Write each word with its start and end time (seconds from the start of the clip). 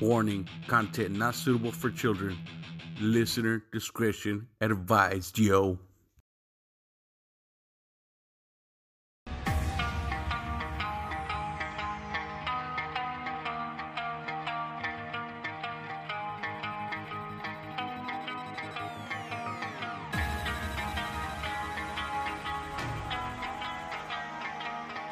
Warning 0.00 0.48
content 0.66 1.16
not 1.16 1.34
suitable 1.34 1.72
for 1.72 1.90
children. 1.90 2.36
Listener 3.00 3.62
discretion 3.72 4.48
advised, 4.60 5.38
yo. 5.38 5.78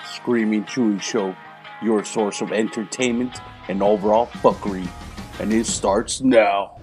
Screaming 0.07 0.65
Chuy 0.65 1.03
Show, 1.03 1.37
your 1.83 2.03
source 2.03 2.41
of 2.41 2.51
entertainment 2.51 3.39
and 3.69 3.83
overall 3.83 4.27
fuckery. 4.27 4.89
And 5.41 5.53
it 5.53 5.67
starts 5.67 6.21
now. 6.21 6.81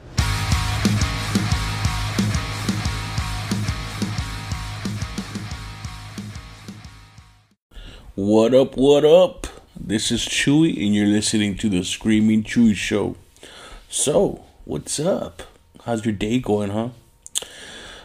What 8.16 8.54
up, 8.54 8.78
what 8.78 9.06
up? 9.06 9.48
This 9.80 10.12
is 10.12 10.22
Chuy, 10.22 10.86
and 10.86 10.94
you're 10.94 11.08
listening 11.08 11.56
to 11.58 11.70
the 11.70 11.84
Screaming 11.84 12.44
Chuy 12.44 12.76
Show. 12.76 13.16
So, 13.90 14.44
what's 14.66 15.00
up? 15.00 15.44
How's 15.86 16.06
your 16.06 16.14
day 16.14 16.40
going, 16.40 16.70
huh? 16.70 16.90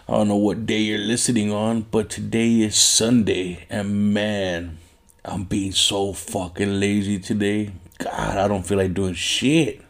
I 0.08 0.12
don't 0.12 0.28
know 0.28 0.36
what 0.36 0.64
day 0.64 0.78
you're 0.78 0.98
listening 0.98 1.52
on, 1.52 1.82
but 1.82 2.08
today 2.08 2.60
is 2.60 2.76
Sunday, 2.76 3.66
and 3.68 4.14
man, 4.14 4.78
I'm 5.24 5.45
being 5.45 5.72
so 5.72 6.12
fucking 6.12 6.78
lazy 6.78 7.18
today. 7.18 7.72
God, 7.98 8.36
I 8.36 8.48
don't 8.48 8.66
feel 8.66 8.78
like 8.78 8.95
doing 8.95 9.14
shit. 9.14 9.82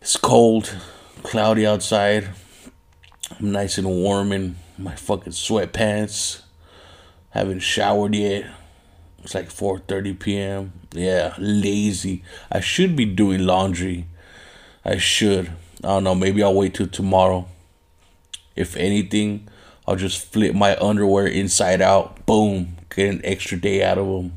It's 0.00 0.16
cold, 0.16 0.74
cloudy 1.22 1.66
outside. 1.66 2.28
I'm 3.38 3.52
nice 3.52 3.78
and 3.78 3.86
warm 3.86 4.32
in 4.32 4.56
my 4.78 4.94
fucking 4.94 5.32
sweatpants. 5.32 6.42
Haven't 7.30 7.60
showered 7.60 8.14
yet. 8.14 8.46
It's 9.22 9.34
like 9.34 9.48
4:30 9.48 10.18
p.m. 10.18 10.72
Yeah, 10.92 11.34
lazy. 11.38 12.22
I 12.50 12.60
should 12.60 12.96
be 12.96 13.04
doing 13.04 13.44
laundry. 13.44 14.06
I 14.84 14.98
should. 14.98 15.48
I 15.82 15.88
don't 15.88 16.04
know, 16.04 16.14
maybe 16.14 16.42
I'll 16.42 16.54
wait 16.54 16.74
till 16.74 16.86
tomorrow. 16.86 17.46
If 18.54 18.76
anything, 18.76 19.48
I'll 19.86 19.96
just 19.96 20.32
flip 20.32 20.54
my 20.54 20.76
underwear 20.78 21.26
inside 21.26 21.82
out. 21.82 22.24
Boom, 22.26 22.76
get 22.94 23.08
an 23.08 23.20
extra 23.24 23.58
day 23.58 23.82
out 23.82 23.98
of 23.98 24.06
them. 24.06 24.32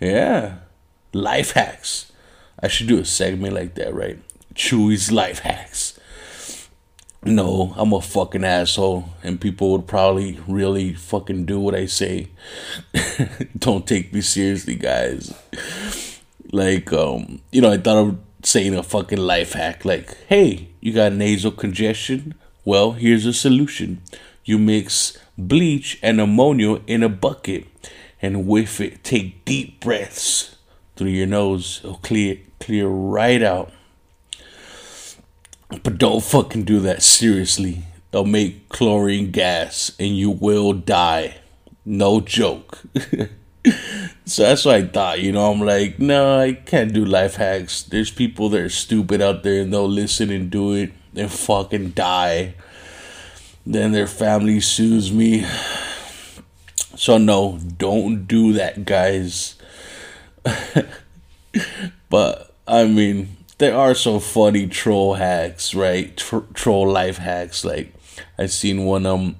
Yeah. 0.00 0.56
Life 1.12 1.52
hacks. 1.52 2.12
I 2.60 2.68
should 2.68 2.88
do 2.88 2.98
a 2.98 3.04
segment 3.04 3.54
like 3.54 3.74
that, 3.76 3.94
right? 3.94 4.18
Chuy's 4.54 5.12
life 5.12 5.40
hacks. 5.40 5.98
No, 7.24 7.72
I'm 7.76 7.92
a 7.92 8.00
fucking 8.00 8.44
asshole, 8.44 9.10
and 9.22 9.40
people 9.40 9.72
would 9.72 9.86
probably 9.86 10.38
really 10.46 10.94
fucking 10.94 11.46
do 11.46 11.58
what 11.58 11.74
I 11.74 11.86
say. 11.86 12.28
Don't 13.58 13.86
take 13.86 14.12
me 14.12 14.20
seriously, 14.20 14.74
guys. 14.76 15.32
Like, 16.52 16.92
um, 16.92 17.40
you 17.50 17.60
know, 17.60 17.72
I 17.72 17.78
thought 17.78 18.08
of 18.08 18.18
saying 18.42 18.74
a 18.74 18.82
fucking 18.82 19.18
life 19.18 19.52
hack, 19.52 19.84
like, 19.84 20.16
hey, 20.28 20.68
you 20.80 20.92
got 20.92 21.12
nasal 21.12 21.50
congestion? 21.50 22.34
Well, 22.64 22.92
here's 22.92 23.26
a 23.26 23.32
solution. 23.32 24.02
You 24.44 24.58
mix 24.58 25.18
bleach 25.36 25.98
and 26.02 26.20
ammonia 26.20 26.80
in 26.86 27.02
a 27.02 27.08
bucket 27.08 27.66
and 28.22 28.46
with 28.46 28.80
it. 28.80 29.04
Take 29.04 29.44
deep 29.44 29.80
breaths 29.80 30.56
through 30.98 31.10
your 31.10 31.28
nose. 31.28 31.80
It'll 31.84 31.96
clear 31.98 32.38
clear 32.58 32.88
right 32.88 33.42
out. 33.42 33.72
But 35.68 35.98
don't 35.98 36.24
fucking 36.24 36.64
do 36.64 36.80
that 36.80 37.02
seriously. 37.02 37.84
They'll 38.10 38.24
make 38.24 38.68
chlorine 38.68 39.30
gas 39.30 39.92
and 39.98 40.16
you 40.16 40.30
will 40.30 40.72
die. 40.72 41.36
No 41.84 42.20
joke. 42.20 42.80
so 44.24 44.42
that's 44.42 44.64
what 44.64 44.74
I 44.74 44.82
thought, 44.82 45.20
you 45.20 45.30
know. 45.30 45.52
I'm 45.52 45.60
like, 45.60 45.98
no, 45.98 46.40
I 46.40 46.54
can't 46.54 46.92
do 46.92 47.04
life 47.04 47.36
hacks. 47.36 47.82
There's 47.82 48.10
people 48.10 48.48
that 48.50 48.60
are 48.60 48.68
stupid 48.70 49.22
out 49.22 49.42
there 49.42 49.62
and 49.62 49.72
they'll 49.72 49.88
listen 49.88 50.30
and 50.30 50.50
do 50.50 50.72
it 50.72 50.92
and 51.14 51.30
fucking 51.30 51.90
die. 51.90 52.54
Then 53.64 53.92
their 53.92 54.06
family 54.06 54.60
sues 54.60 55.12
me. 55.12 55.46
So 56.96 57.16
no, 57.16 57.60
don't 57.76 58.26
do 58.26 58.54
that, 58.54 58.84
guys. 58.84 59.54
but 62.10 62.54
I 62.66 62.84
mean, 62.84 63.36
there 63.58 63.76
are 63.76 63.94
some 63.94 64.20
funny 64.20 64.66
troll 64.66 65.14
hacks, 65.14 65.74
right? 65.74 66.16
Tr- 66.16 66.46
troll 66.54 66.90
life 66.90 67.18
hacks. 67.18 67.64
Like 67.64 67.94
I 68.38 68.46
seen 68.46 68.84
one. 68.84 69.06
Um, 69.06 69.36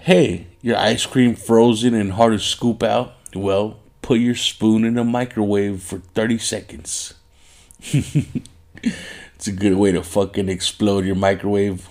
hey, 0.00 0.46
your 0.62 0.76
ice 0.76 1.06
cream 1.06 1.34
frozen 1.34 1.94
and 1.94 2.12
hard 2.12 2.32
to 2.32 2.38
scoop 2.38 2.82
out. 2.82 3.14
Well, 3.34 3.78
put 4.02 4.20
your 4.20 4.34
spoon 4.34 4.84
in 4.84 4.94
the 4.94 5.04
microwave 5.04 5.82
for 5.82 5.98
thirty 5.98 6.38
seconds. 6.38 7.14
it's 7.80 9.46
a 9.46 9.52
good 9.52 9.74
way 9.74 9.92
to 9.92 10.02
fucking 10.02 10.48
explode 10.48 11.04
your 11.04 11.16
microwave. 11.16 11.88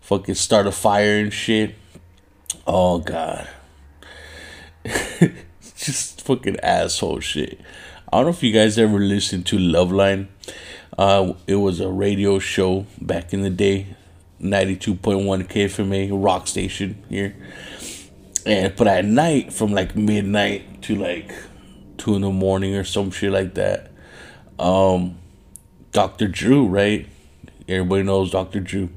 Fucking 0.00 0.34
start 0.36 0.66
a 0.66 0.72
fire 0.72 1.18
and 1.18 1.32
shit. 1.32 1.74
Oh 2.66 2.98
god. 2.98 3.48
Just 5.84 6.20
fucking 6.20 6.60
asshole 6.60 7.20
shit. 7.20 7.58
I 8.12 8.18
don't 8.18 8.26
know 8.26 8.30
if 8.30 8.42
you 8.42 8.52
guys 8.52 8.76
ever 8.76 8.98
listened 8.98 9.46
to 9.46 9.56
Loveline. 9.56 10.28
Uh, 10.98 11.32
it 11.46 11.54
was 11.54 11.80
a 11.80 11.88
radio 11.88 12.38
show 12.38 12.84
back 13.00 13.32
in 13.32 13.40
the 13.40 13.48
day, 13.48 13.86
92.1 14.42 14.98
KFMA 15.48 16.10
rock 16.12 16.48
station 16.48 17.02
here. 17.08 17.34
And 18.44 18.76
but 18.76 18.88
at 18.88 19.06
night, 19.06 19.54
from 19.54 19.72
like 19.72 19.96
midnight 19.96 20.82
to 20.82 20.96
like 20.96 21.32
two 21.96 22.14
in 22.14 22.22
the 22.22 22.30
morning 22.30 22.74
or 22.74 22.84
some 22.84 23.10
shit 23.10 23.32
like 23.32 23.54
that, 23.54 23.90
um, 24.58 25.16
Dr. 25.92 26.28
Drew, 26.28 26.66
right? 26.66 27.08
Everybody 27.66 28.02
knows 28.02 28.32
Dr. 28.32 28.60
Drew, 28.60 28.90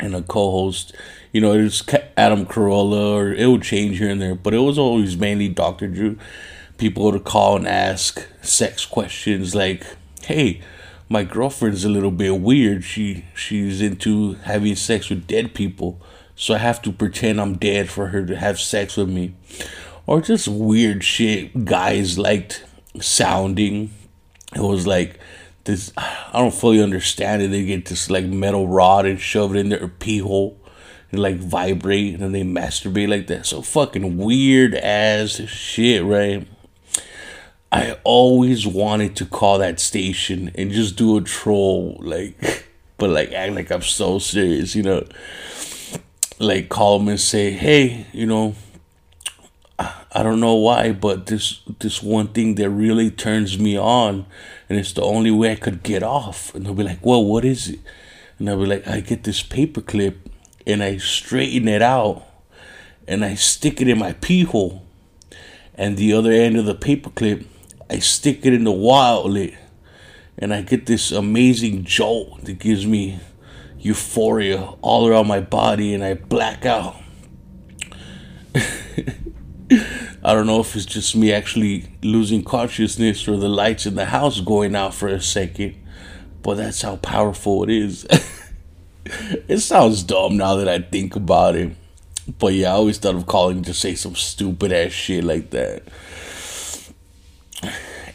and 0.00 0.14
a 0.14 0.22
co-host. 0.22 0.94
You 1.32 1.40
know, 1.42 1.52
it's 1.52 1.84
Adam 2.16 2.46
Carolla, 2.46 3.14
or 3.14 3.32
it 3.32 3.46
would 3.46 3.62
change 3.62 3.98
here 3.98 4.08
and 4.08 4.20
there, 4.20 4.34
but 4.34 4.54
it 4.54 4.58
was 4.58 4.78
always 4.78 5.16
mainly 5.16 5.48
Dr. 5.48 5.88
Drew 5.88 6.16
people 6.78 7.02
would 7.04 7.24
call 7.24 7.56
and 7.56 7.68
ask 7.68 8.26
sex 8.40 8.86
questions 8.86 9.54
like, 9.54 9.84
"Hey, 10.22 10.60
my 11.08 11.24
girlfriend's 11.24 11.84
a 11.84 11.90
little 11.90 12.10
bit 12.10 12.40
weird. 12.40 12.84
She 12.84 13.24
she's 13.34 13.82
into 13.82 14.34
having 14.44 14.76
sex 14.76 15.10
with 15.10 15.26
dead 15.26 15.52
people, 15.52 16.00
so 16.34 16.54
I 16.54 16.58
have 16.58 16.80
to 16.82 16.92
pretend 16.92 17.40
I'm 17.40 17.58
dead 17.58 17.90
for 17.90 18.08
her 18.08 18.24
to 18.24 18.36
have 18.36 18.58
sex 18.58 18.96
with 18.96 19.10
me." 19.10 19.34
Or 20.06 20.22
just 20.22 20.48
weird 20.48 21.04
shit 21.04 21.66
guys 21.66 22.18
liked 22.18 22.64
sounding. 23.00 23.90
It 24.54 24.62
was 24.62 24.86
like 24.86 25.18
this 25.64 25.92
I 25.96 26.30
don't 26.32 26.54
fully 26.54 26.82
understand 26.82 27.42
it. 27.42 27.50
They 27.50 27.64
get 27.64 27.86
this 27.86 28.08
like 28.08 28.24
metal 28.24 28.68
rod 28.68 29.04
and 29.04 29.20
shove 29.20 29.54
it 29.54 29.58
in 29.58 29.68
their 29.68 29.88
pee 29.88 30.18
hole 30.18 30.56
like 31.12 31.36
vibrate 31.36 32.20
and 32.20 32.34
they 32.34 32.42
masturbate 32.42 33.08
like 33.08 33.26
that. 33.28 33.46
So 33.46 33.62
fucking 33.62 34.18
weird 34.18 34.74
ass 34.74 35.40
shit, 35.48 36.04
right? 36.04 36.46
I 37.70 37.98
always 38.04 38.66
wanted 38.66 39.16
to 39.16 39.26
call 39.26 39.58
that 39.58 39.80
station 39.80 40.50
and 40.54 40.70
just 40.70 40.96
do 40.96 41.16
a 41.16 41.20
troll, 41.20 41.98
like, 42.00 42.66
but 42.98 43.10
like 43.10 43.32
act 43.32 43.54
like 43.54 43.70
I'm 43.70 43.82
so 43.82 44.18
serious, 44.18 44.74
you 44.74 44.82
know. 44.82 45.06
Like 46.40 46.68
call 46.68 46.98
them 46.98 47.08
and 47.08 47.20
say, 47.20 47.50
hey, 47.50 48.06
you 48.12 48.24
know, 48.24 48.54
I 49.78 50.22
don't 50.22 50.40
know 50.40 50.54
why, 50.54 50.92
but 50.92 51.26
this 51.26 51.60
this 51.80 52.02
one 52.02 52.28
thing 52.28 52.54
that 52.56 52.70
really 52.70 53.10
turns 53.10 53.58
me 53.58 53.76
on, 53.76 54.26
and 54.68 54.78
it's 54.78 54.92
the 54.92 55.02
only 55.02 55.30
way 55.30 55.52
I 55.52 55.56
could 55.56 55.82
get 55.82 56.02
off. 56.02 56.54
And 56.54 56.64
they'll 56.64 56.74
be 56.74 56.84
like, 56.84 57.04
well, 57.04 57.24
what 57.24 57.44
is 57.44 57.68
it? 57.68 57.80
And 58.38 58.48
I'll 58.48 58.58
be 58.58 58.66
like, 58.66 58.86
I 58.86 59.00
get 59.00 59.24
this 59.24 59.42
paperclip 59.42 60.16
and 60.68 60.82
I 60.82 60.98
straighten 60.98 61.66
it 61.66 61.82
out, 61.82 62.24
and 63.08 63.24
I 63.24 63.34
stick 63.34 63.80
it 63.80 63.88
in 63.88 63.98
my 63.98 64.12
pee 64.12 64.44
hole, 64.44 64.86
and 65.74 65.96
the 65.96 66.12
other 66.12 66.30
end 66.30 66.56
of 66.56 66.66
the 66.66 66.74
paperclip 66.76 67.44
I 67.90 68.00
stick 68.00 68.44
it 68.44 68.52
in 68.52 68.64
the 68.64 68.72
wall 68.72 69.24
outlet 69.24 69.54
and 70.36 70.52
I 70.52 70.60
get 70.60 70.84
this 70.84 71.10
amazing 71.10 71.84
jolt 71.84 72.44
that 72.44 72.58
gives 72.58 72.86
me 72.86 73.18
euphoria 73.78 74.74
all 74.82 75.08
around 75.08 75.26
my 75.26 75.40
body 75.40 75.94
and 75.94 76.04
I 76.04 76.14
black 76.14 76.66
out. 76.66 76.96
I 78.54 80.34
don't 80.34 80.46
know 80.46 80.60
if 80.60 80.76
it's 80.76 80.84
just 80.84 81.16
me 81.16 81.32
actually 81.32 81.86
losing 82.02 82.44
consciousness 82.44 83.26
or 83.26 83.38
the 83.38 83.48
lights 83.48 83.86
in 83.86 83.94
the 83.94 84.06
house 84.06 84.40
going 84.40 84.76
out 84.76 84.92
for 84.92 85.08
a 85.08 85.20
second, 85.20 85.82
but 86.42 86.56
that's 86.56 86.82
how 86.82 86.96
powerful 86.96 87.64
it 87.64 87.70
is. 87.70 88.06
it 89.48 89.58
sounds 89.58 90.02
dumb 90.02 90.36
now 90.36 90.56
that 90.56 90.68
I 90.68 90.80
think 90.80 91.16
about 91.16 91.56
it. 91.56 91.74
But 92.38 92.54
yeah, 92.54 92.68
I 92.68 92.72
always 92.72 92.98
thought 92.98 93.14
of 93.14 93.26
calling 93.26 93.62
to 93.62 93.72
say 93.72 93.94
some 93.94 94.14
stupid 94.14 94.72
ass 94.72 94.92
shit 94.92 95.24
like 95.24 95.50
that. 95.50 95.82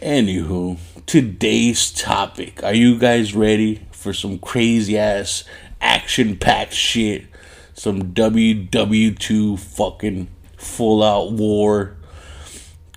Anywho, 0.02 0.78
today's 1.06 1.92
topic. 1.92 2.64
Are 2.64 2.74
you 2.74 3.00
guys 3.00 3.34
ready 3.34 3.88
for 3.92 4.14
some 4.14 4.38
crazy 4.38 4.98
ass 4.98 5.44
action 5.82 6.38
packed 6.38 6.74
shit? 6.74 7.26
Some 7.74 8.14
WW2 8.14 9.58
fucking 9.58 10.28
full 10.58 11.04
out 11.04 11.32
war 11.32 11.98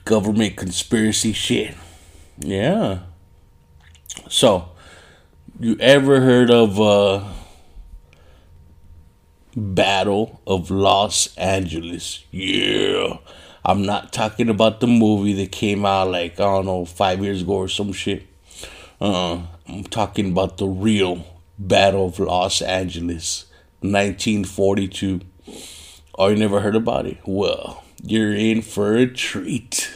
government 0.05 0.57
conspiracy 0.57 1.33
shit. 1.33 1.75
Yeah. 2.39 3.01
So, 4.29 4.69
you 5.59 5.77
ever 5.81 6.21
heard 6.21 6.51
of 6.51 6.79
uh 6.79 7.25
Battle 9.57 10.43
of 10.47 10.71
Los 10.71 11.35
Angeles? 11.39 12.23
Yeah. 12.31 13.17
I'm 13.65 13.87
not 13.87 14.13
talking 14.13 14.51
about 14.51 14.81
the 14.81 14.87
movie 14.87 15.33
that 15.33 15.51
came 15.51 15.87
out 15.87 16.11
like 16.11 16.35
I 16.35 16.45
don't 16.45 16.67
know 16.67 16.85
five 16.85 17.25
years 17.25 17.41
ago 17.41 17.55
or 17.55 17.69
some 17.69 17.93
shit. 17.93 18.27
Uh, 19.01 19.47
I'm 19.67 19.85
talking 19.85 20.31
about 20.31 20.59
the 20.59 20.67
real 20.67 21.27
Battle 21.59 22.07
of 22.07 22.19
Los 22.19 22.61
Angeles, 22.61 23.47
1942. 23.81 25.23
Oh, 26.19 26.29
you 26.29 26.37
never 26.37 26.61
heard 26.61 26.77
about 26.77 27.07
it? 27.07 27.19
Well, 27.25 27.83
you're 28.03 28.35
in 28.35 28.61
for 28.61 28.95
a 28.95 29.07
treat. 29.07 29.91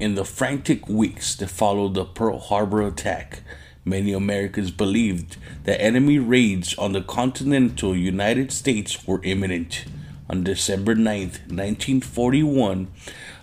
In 0.00 0.16
the 0.16 0.24
frantic 0.24 0.88
weeks 0.88 1.36
that 1.36 1.48
followed 1.48 1.94
the 1.94 2.04
Pearl 2.04 2.38
Harbor 2.38 2.86
attack, 2.86 3.42
Many 3.88 4.12
Americans 4.12 4.70
believed 4.70 5.38
that 5.64 5.80
enemy 5.80 6.18
raids 6.18 6.76
on 6.76 6.92
the 6.92 7.00
continental 7.00 7.96
United 7.96 8.52
States 8.52 9.06
were 9.06 9.22
imminent. 9.24 9.86
On 10.28 10.44
December 10.44 10.94
9, 10.94 11.20
1941, 11.48 12.88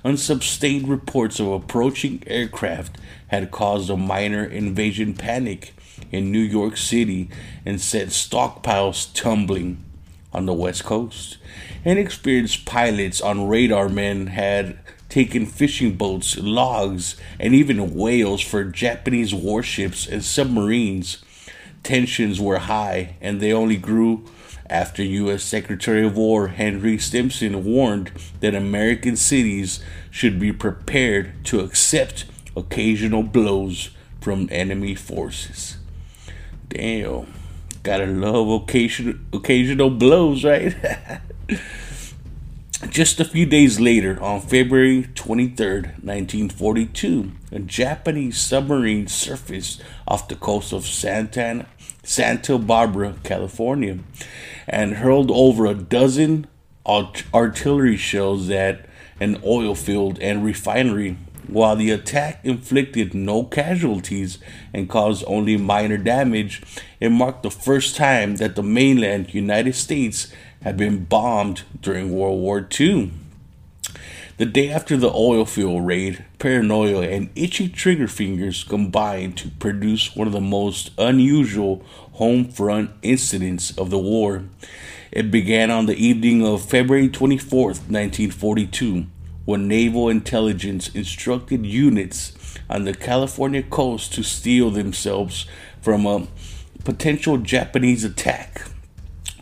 unsustained 0.04 0.88
reports 0.88 1.40
of 1.40 1.48
approaching 1.48 2.22
aircraft 2.28 3.00
had 3.30 3.50
caused 3.50 3.90
a 3.90 3.98
minor 3.98 4.46
invasion 4.46 5.16
panic 5.16 5.74
in 6.12 6.32
New 6.32 6.42
York 6.42 6.78
City 6.78 7.28
and 7.66 7.82
sent 7.82 8.12
stockpiles 8.12 9.12
tumbling 9.16 9.84
on 10.32 10.46
the 10.46 10.54
West 10.54 10.84
Coast. 10.84 11.38
Inexperienced 11.84 12.66
pilots 12.66 13.20
on 13.20 13.48
radar 13.48 13.90
men 13.90 14.28
had 14.28 14.78
taken 15.16 15.46
fishing 15.46 15.96
boats, 15.96 16.38
logs, 16.40 17.16
and 17.40 17.56
even 17.56 17.96
whales 17.96 18.42
for 18.42 18.66
Japanese 18.66 19.34
warships 19.34 20.06
and 20.06 20.22
submarines. 20.22 21.24
Tensions 21.84 22.38
were 22.42 22.60
high, 22.60 23.16
and 23.22 23.40
they 23.40 23.54
only 23.54 23.78
grew 23.78 24.26
after 24.70 25.02
U.S. 25.02 25.42
Secretary 25.42 26.06
of 26.06 26.18
War 26.18 26.50
Henry 26.50 26.98
Stimson 26.98 27.64
warned 27.64 28.12
that 28.42 28.54
American 28.54 29.16
cities 29.16 29.82
should 30.12 30.38
be 30.38 30.52
prepared 30.52 31.46
to 31.46 31.62
accept 31.62 32.26
occasional 32.58 33.24
blows 33.24 33.92
from 34.20 34.50
enemy 34.52 34.96
forces. 34.96 35.78
Damn, 36.68 37.34
gotta 37.84 38.06
love 38.06 38.50
occasional 38.50 39.16
occasional 39.32 39.92
blows, 39.92 40.44
right? 40.44 40.76
Just 42.90 43.20
a 43.20 43.26
few 43.26 43.46
days 43.46 43.80
later, 43.80 44.22
on 44.22 44.42
February 44.42 45.04
23rd, 45.16 46.04
1942, 46.04 47.32
a 47.52 47.60
Japanese 47.60 48.38
submarine 48.38 49.08
surfaced 49.08 49.84
off 50.08 50.28
the 50.28 50.36
coast 50.36 50.72
of 50.72 50.86
Santa, 50.86 51.66
Santa 52.04 52.58
Barbara, 52.58 53.16
California, 53.24 54.00
and 54.68 54.98
hurled 54.98 55.32
over 55.32 55.66
a 55.66 55.74
dozen 55.74 56.48
art- 56.86 57.24
artillery 57.34 57.98
shells 57.98 58.50
at 58.50 58.88
an 59.20 59.42
oil 59.44 59.74
field 59.76 60.20
and 60.20 60.46
refinery. 60.46 61.18
While 61.48 61.76
the 61.76 61.92
attack 61.92 62.40
inflicted 62.44 63.14
no 63.14 63.44
casualties 63.44 64.40
and 64.74 64.90
caused 64.90 65.24
only 65.28 65.58
minor 65.58 65.98
damage, 65.98 66.62
it 67.00 67.10
marked 67.10 67.44
the 67.44 67.52
first 67.52 67.96
time 67.96 68.38
that 68.38 68.56
the 68.56 68.64
mainland 68.64 69.34
United 69.34 69.76
States 69.76 70.32
had 70.66 70.76
been 70.76 71.06
bombed 71.06 71.62
during 71.80 72.12
World 72.12 72.42
War 72.42 72.68
II. 72.80 73.12
The 74.38 74.48
day 74.48 74.70
after 74.72 74.98
the 74.98 75.14
oil 75.14 75.46
field 75.46 75.86
raid, 75.86 76.26
paranoia 76.40 77.04
and 77.04 77.30
itchy 77.36 77.70
trigger 77.70 78.08
fingers 78.08 78.64
combined 78.64 79.38
to 79.38 79.50
produce 79.50 80.16
one 80.16 80.26
of 80.26 80.34
the 80.34 80.42
most 80.42 80.90
unusual 80.98 81.86
home 82.14 82.50
front 82.50 82.90
incidents 83.04 83.78
of 83.78 83.92
the 83.92 84.00
war. 84.00 84.44
It 85.12 85.30
began 85.30 85.70
on 85.70 85.86
the 85.86 86.04
evening 86.04 86.44
of 86.44 86.68
February 86.68 87.10
24, 87.10 87.68
1942, 87.68 89.06
when 89.46 89.68
naval 89.68 90.10
intelligence 90.10 90.90
instructed 90.96 91.64
units 91.64 92.34
on 92.68 92.86
the 92.86 92.96
California 92.96 93.62
coast 93.62 94.14
to 94.14 94.24
steel 94.24 94.72
themselves 94.72 95.46
from 95.80 96.08
a 96.08 96.28
potential 96.84 97.38
Japanese 97.38 98.04
attack. 98.04 98.64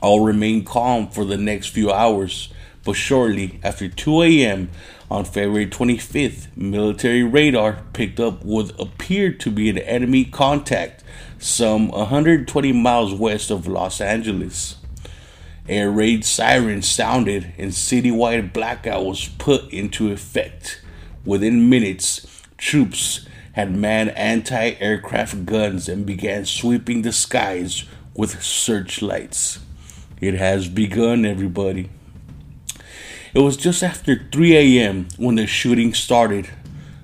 All 0.03 0.19
remained 0.19 0.65
calm 0.65 1.07
for 1.07 1.23
the 1.23 1.38
next 1.38 1.67
few 1.67 1.89
hours, 1.89 2.50
but 2.83 2.91
shortly 2.91 3.61
after 3.63 3.88
2 3.88 4.21
a.m. 4.23 4.69
on 5.09 5.23
February 5.23 5.65
25th, 5.65 6.47
military 6.57 7.23
radar 7.23 7.83
picked 7.94 8.19
up 8.19 8.44
what 8.44 8.77
appeared 8.77 9.39
to 9.39 9.50
be 9.50 9.69
an 9.69 9.77
enemy 9.77 10.25
contact 10.25 11.05
some 11.39 11.88
120 11.88 12.73
miles 12.73 13.13
west 13.13 13.50
of 13.50 13.65
Los 13.65 14.01
Angeles. 14.01 14.75
Air 15.69 15.89
raid 15.89 16.25
sirens 16.25 16.85
sounded 16.85 17.53
and 17.57 17.71
citywide 17.71 18.51
blackout 18.51 19.05
was 19.05 19.29
put 19.29 19.71
into 19.71 20.11
effect. 20.11 20.81
Within 21.23 21.69
minutes, 21.69 22.44
troops 22.57 23.25
had 23.53 23.73
manned 23.73 24.09
anti 24.17 24.71
aircraft 24.81 25.45
guns 25.45 25.88
and 25.88 26.05
began 26.05 26.44
sweeping 26.44 27.03
the 27.03 27.13
skies 27.13 27.85
with 28.13 28.44
searchlights. 28.44 29.59
It 30.24 30.36
has 30.36 30.70
begun, 30.70 31.25
everybody. 31.25 31.90
It 33.34 33.40
was 33.40 33.58
just 33.58 33.84
after 33.84 34.25
3 34.31 34.56
a.m. 34.80 35.10
when 35.18 35.36
the 35.36 35.46
shooting 35.46 35.94
started, 35.94 36.48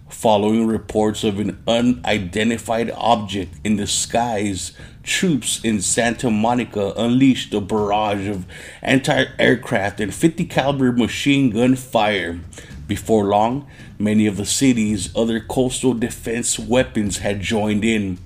following 0.08 0.66
reports 0.66 1.26
of 1.26 1.38
an 1.38 1.62
unidentified 1.68 2.90
object 2.92 3.56
in 3.66 3.76
the 3.76 3.88
skies. 3.88 4.72
Troops 5.04 5.60
in 5.66 5.82
Santa 5.82 6.32
Monica 6.32 6.94
unleashed 6.96 7.54
a 7.54 7.60
barrage 7.60 8.26
of 8.26 8.46
anti-aircraft 8.82 10.00
and 10.00 10.14
50 10.14 10.46
caliber 10.46 10.94
machine 10.94 11.50
gun 11.50 11.76
fire. 11.76 12.40
Before 12.88 13.26
long, 13.26 13.68
many 13.98 14.28
of 14.28 14.38
the 14.38 14.46
city's 14.46 15.14
other 15.14 15.42
coastal 15.42 15.94
defense 15.94 16.58
weapons 16.58 17.18
had 17.18 17.42
joined 17.42 17.84
in. 17.84 18.18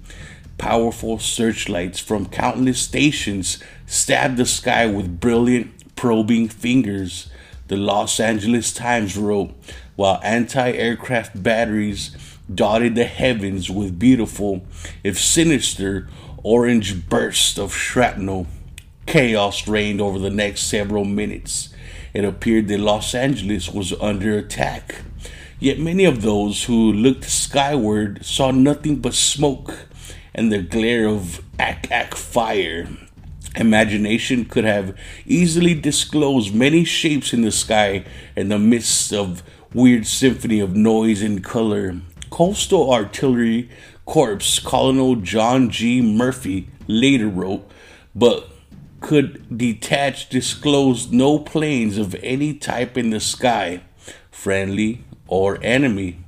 Powerful 0.60 1.18
searchlights 1.18 2.00
from 2.00 2.28
countless 2.28 2.80
stations 2.80 3.58
stabbed 3.86 4.38
the 4.38 4.46
sky 4.46 4.86
with 4.86 5.20
brilliant, 5.20 5.96
probing 5.96 6.50
fingers. 6.50 7.30
The 7.68 7.78
Los 7.78 8.20
Angeles 8.20 8.74
Times 8.74 9.18
wrote, 9.18 9.52
while 9.96 10.20
anti 10.24 10.72
aircraft 10.72 11.42
batteries 11.42 12.16
dotted 12.54 12.96
the 12.96 13.06
heavens 13.06 13.70
with 13.70 14.00
beautiful, 14.00 14.66
if 15.04 15.20
sinister, 15.20 16.08
orange 16.44 17.08
bursts 17.08 17.58
of 17.58 17.74
shrapnel. 17.74 18.48
Chaos 19.06 19.68
reigned 19.68 20.02
over 20.02 20.20
the 20.20 20.30
next 20.30 20.64
several 20.64 21.06
minutes. 21.06 21.74
It 22.14 22.26
appeared 22.26 22.68
that 22.68 22.80
Los 22.80 23.16
Angeles 23.16 23.70
was 23.70 23.94
under 23.94 24.38
attack. 24.38 25.02
Yet 25.60 25.80
many 25.80 26.04
of 26.06 26.22
those 26.22 26.66
who 26.66 26.92
looked 26.92 27.26
skyward 27.26 28.26
saw 28.26 28.52
nothing 28.52 28.98
but 28.98 29.14
smoke 29.14 29.88
and 30.36 30.52
the 30.52 30.62
glare 30.62 31.08
of 31.08 31.44
Ack 31.58 31.90
Ack 31.92 32.16
fire. 32.16 32.88
Imagination 33.56 34.46
could 34.46 34.64
have 34.64 34.98
easily 35.26 35.74
disclosed 35.76 36.56
many 36.56 36.84
shapes 36.84 37.34
in 37.34 37.42
the 37.42 37.52
sky 37.52 38.04
in 38.36 38.50
the 38.50 38.58
midst 38.58 39.14
of 39.14 39.44
weird 39.74 40.08
symphony 40.08 40.60
of 40.60 40.76
noise 40.76 41.22
and 41.22 41.44
color. 41.44 41.98
Coastal 42.30 42.92
Artillery 42.92 43.70
Corps 44.06 44.60
Colonel 44.64 45.18
John 45.18 45.70
G. 45.70 46.02
Murphy 46.02 46.68
later 46.88 47.28
wrote, 47.28 47.70
but 48.16 48.50
could 49.02 49.58
detach 49.58 50.30
disclosed 50.30 51.14
no 51.14 51.38
planes 51.38 51.98
of 51.98 52.16
any 52.24 52.54
type 52.54 52.98
in 52.98 53.12
the 53.12 53.20
sky, 53.20 53.82
friendly 54.32 55.04
or 55.28 55.60
enemy. 55.62 56.20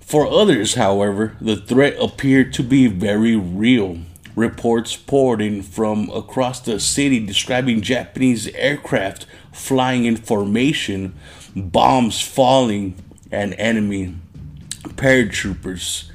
For 0.00 0.26
others, 0.26 0.74
however, 0.74 1.36
the 1.40 1.56
threat 1.56 1.96
appeared 2.00 2.52
to 2.54 2.62
be 2.62 2.86
very 2.86 3.36
real. 3.36 3.98
Reports 4.38 4.94
poured 4.94 5.42
in 5.42 5.62
from 5.62 6.10
across 6.10 6.60
the 6.60 6.78
city 6.78 7.18
describing 7.18 7.80
Japanese 7.80 8.46
aircraft 8.54 9.26
flying 9.50 10.04
in 10.04 10.16
formation, 10.16 11.14
bombs 11.56 12.20
falling, 12.20 12.94
and 13.32 13.52
enemy 13.54 14.14
paratroopers. 14.94 16.08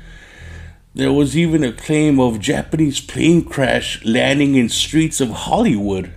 There 0.95 1.11
was 1.11 1.35
even 1.35 1.65
a 1.65 1.73
claim 1.73 2.17
of 2.17 2.39
Japanese 2.39 3.01
plane 3.01 3.43
crash 3.43 4.01
landing 4.05 4.55
in 4.55 4.69
streets 4.69 5.19
of 5.19 5.29
Hollywood. 5.29 6.13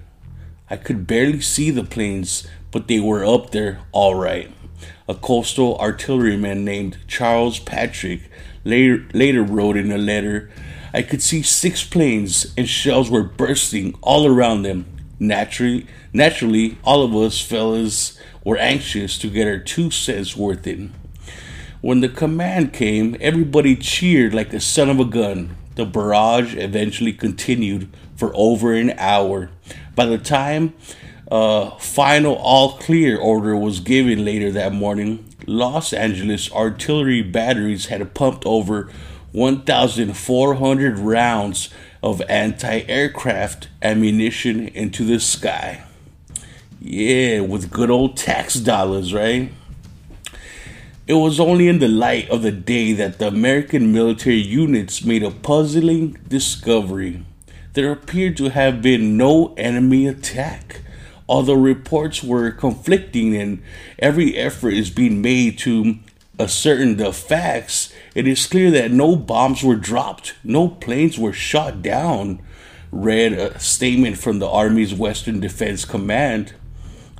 I 0.71 0.77
could 0.77 1.09
barely 1.09 1.41
see 1.41 1.73
the 1.73 1.83
planes, 1.83 2.47
but 2.71 2.87
they 2.87 3.01
were 3.01 3.25
up 3.25 3.51
there 3.51 3.81
all 3.91 4.15
right. 4.15 4.53
A 5.09 5.15
coastal 5.17 5.77
artilleryman 5.79 6.65
named 6.65 6.99
Charles 7.09 7.59
Patrick 7.59 8.31
later, 8.63 9.05
later 9.13 9.43
wrote 9.43 9.77
in 9.77 9.91
a 9.91 9.99
letter 9.99 10.53
I 10.97 11.03
could 11.03 11.21
see 11.21 11.43
six 11.43 11.85
planes 11.85 12.55
and 12.57 12.67
shells 12.67 13.11
were 13.11 13.23
bursting 13.23 13.99
all 14.01 14.27
around 14.27 14.63
them. 14.63 14.87
Naturally, 15.19 15.87
naturally, 16.15 16.79
all 16.85 17.03
of 17.03 17.15
us 17.15 17.39
fellas 17.39 18.19
were 18.43 18.57
anxious 18.57 19.19
to 19.19 19.29
get 19.29 19.47
our 19.47 19.59
two 19.59 19.91
cents 19.91 20.35
worth 20.39 20.67
in. 20.67 20.95
When 21.83 22.01
the 22.01 22.09
command 22.09 22.73
came, 22.73 23.15
everybody 23.21 23.77
cheered 23.77 24.33
like 24.33 24.55
a 24.55 24.61
son 24.61 24.89
of 24.89 24.99
a 24.99 25.05
gun. 25.05 25.59
The 25.75 25.85
barrage 25.85 26.57
eventually 26.57 27.13
continued 27.13 27.91
for 28.17 28.33
over 28.35 28.73
an 28.73 28.95
hour. 28.97 29.51
By 29.95 30.07
the 30.07 30.17
time 30.17 30.73
a 31.31 31.73
final 31.79 32.37
all 32.37 32.79
clear 32.79 33.19
order 33.19 33.55
was 33.55 33.81
given 33.81 34.25
later 34.25 34.51
that 34.53 34.73
morning, 34.73 35.35
Los 35.47 35.93
Angeles 35.93 36.51
artillery 36.53 37.21
batteries 37.21 37.87
had 37.87 38.15
pumped 38.15 38.47
over 38.47 38.91
1,400 39.37 40.99
rounds 40.99 41.69
of 42.03 42.23
anti 42.27 42.81
aircraft 42.89 43.69
ammunition 43.83 44.67
into 44.69 45.05
the 45.05 45.21
sky. 45.21 45.83
Yeah, 46.81 47.41
with 47.41 47.71
good 47.71 47.91
old 47.91 48.17
tax 48.17 48.55
dollars, 48.55 49.13
right? 49.13 49.53
It 51.07 51.13
was 51.13 51.39
only 51.39 51.69
in 51.69 51.81
the 51.81 51.89
light 51.89 52.31
of 52.31 52.41
the 52.41 52.51
day 52.51 52.95
that 52.95 53.19
the 53.19 53.29
American 53.29 53.93
military 53.93 54.37
units 54.37 55.05
made 55.05 55.23
a 55.23 55.31
puzzling 55.31 56.17
discovery. 56.27 57.23
There 57.75 57.93
appeared 57.93 58.39
to 58.39 58.49
have 58.49 58.81
been 58.81 59.19
no 59.19 59.53
enemy 59.59 60.07
attack. 60.07 60.81
Although 61.29 61.55
reports 61.55 62.25
were 62.25 62.51
conflicting 62.53 63.37
and 63.37 63.63
every 63.99 64.35
effort 64.39 64.71
is 64.71 64.89
being 64.89 65.21
made 65.21 65.59
to 65.59 65.99
ascertain 66.39 66.97
the 66.97 67.13
facts, 67.13 67.93
it 68.15 68.27
is 68.27 68.47
clear 68.47 68.71
that 68.71 68.91
no 68.91 69.17
bombs 69.17 69.63
were 69.63 69.77
dropped, 69.77 70.35
no 70.45 70.69
planes 70.69 71.19
were 71.19 71.33
shot 71.33 71.83
down, 71.83 72.41
read 72.91 73.33
a 73.33 73.59
statement 73.59 74.19
from 74.19 74.39
the 74.39 74.49
Army's 74.49 74.95
Western 74.95 75.41
Defense 75.41 75.85
Command. 75.85 76.55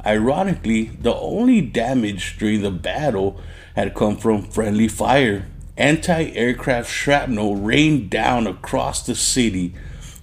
Ironically, 0.05 0.85
the 1.01 1.15
only 1.15 1.61
damage 1.61 2.39
during 2.39 2.63
the 2.63 2.71
battle 2.71 3.41
had 3.75 3.95
come 3.95 4.17
from 4.17 4.43
friendly 4.43 4.89
fire. 4.89 5.47
Anti 5.77 6.31
aircraft 6.33 6.91
shrapnel 6.91 7.57
rained 7.57 8.09
down 8.09 8.47
across 8.47 9.05
the 9.05 9.15
city, 9.15 9.75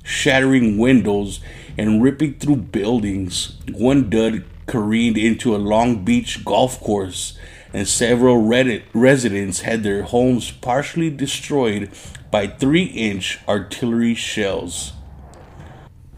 shattering 0.03 0.77
windows 0.77 1.39
and 1.77 2.01
ripping 2.01 2.35
through 2.35 2.55
buildings. 2.55 3.57
One 3.71 4.09
dud 4.09 4.45
careened 4.65 5.17
into 5.17 5.55
a 5.55 5.57
Long 5.57 6.03
Beach 6.03 6.43
golf 6.43 6.79
course, 6.79 7.37
and 7.73 7.87
several 7.87 8.41
Reddit 8.41 8.83
residents 8.93 9.61
had 9.61 9.83
their 9.83 10.03
homes 10.03 10.51
partially 10.51 11.09
destroyed 11.09 11.89
by 12.29 12.47
3 12.47 12.83
inch 12.83 13.39
artillery 13.47 14.13
shells. 14.13 14.93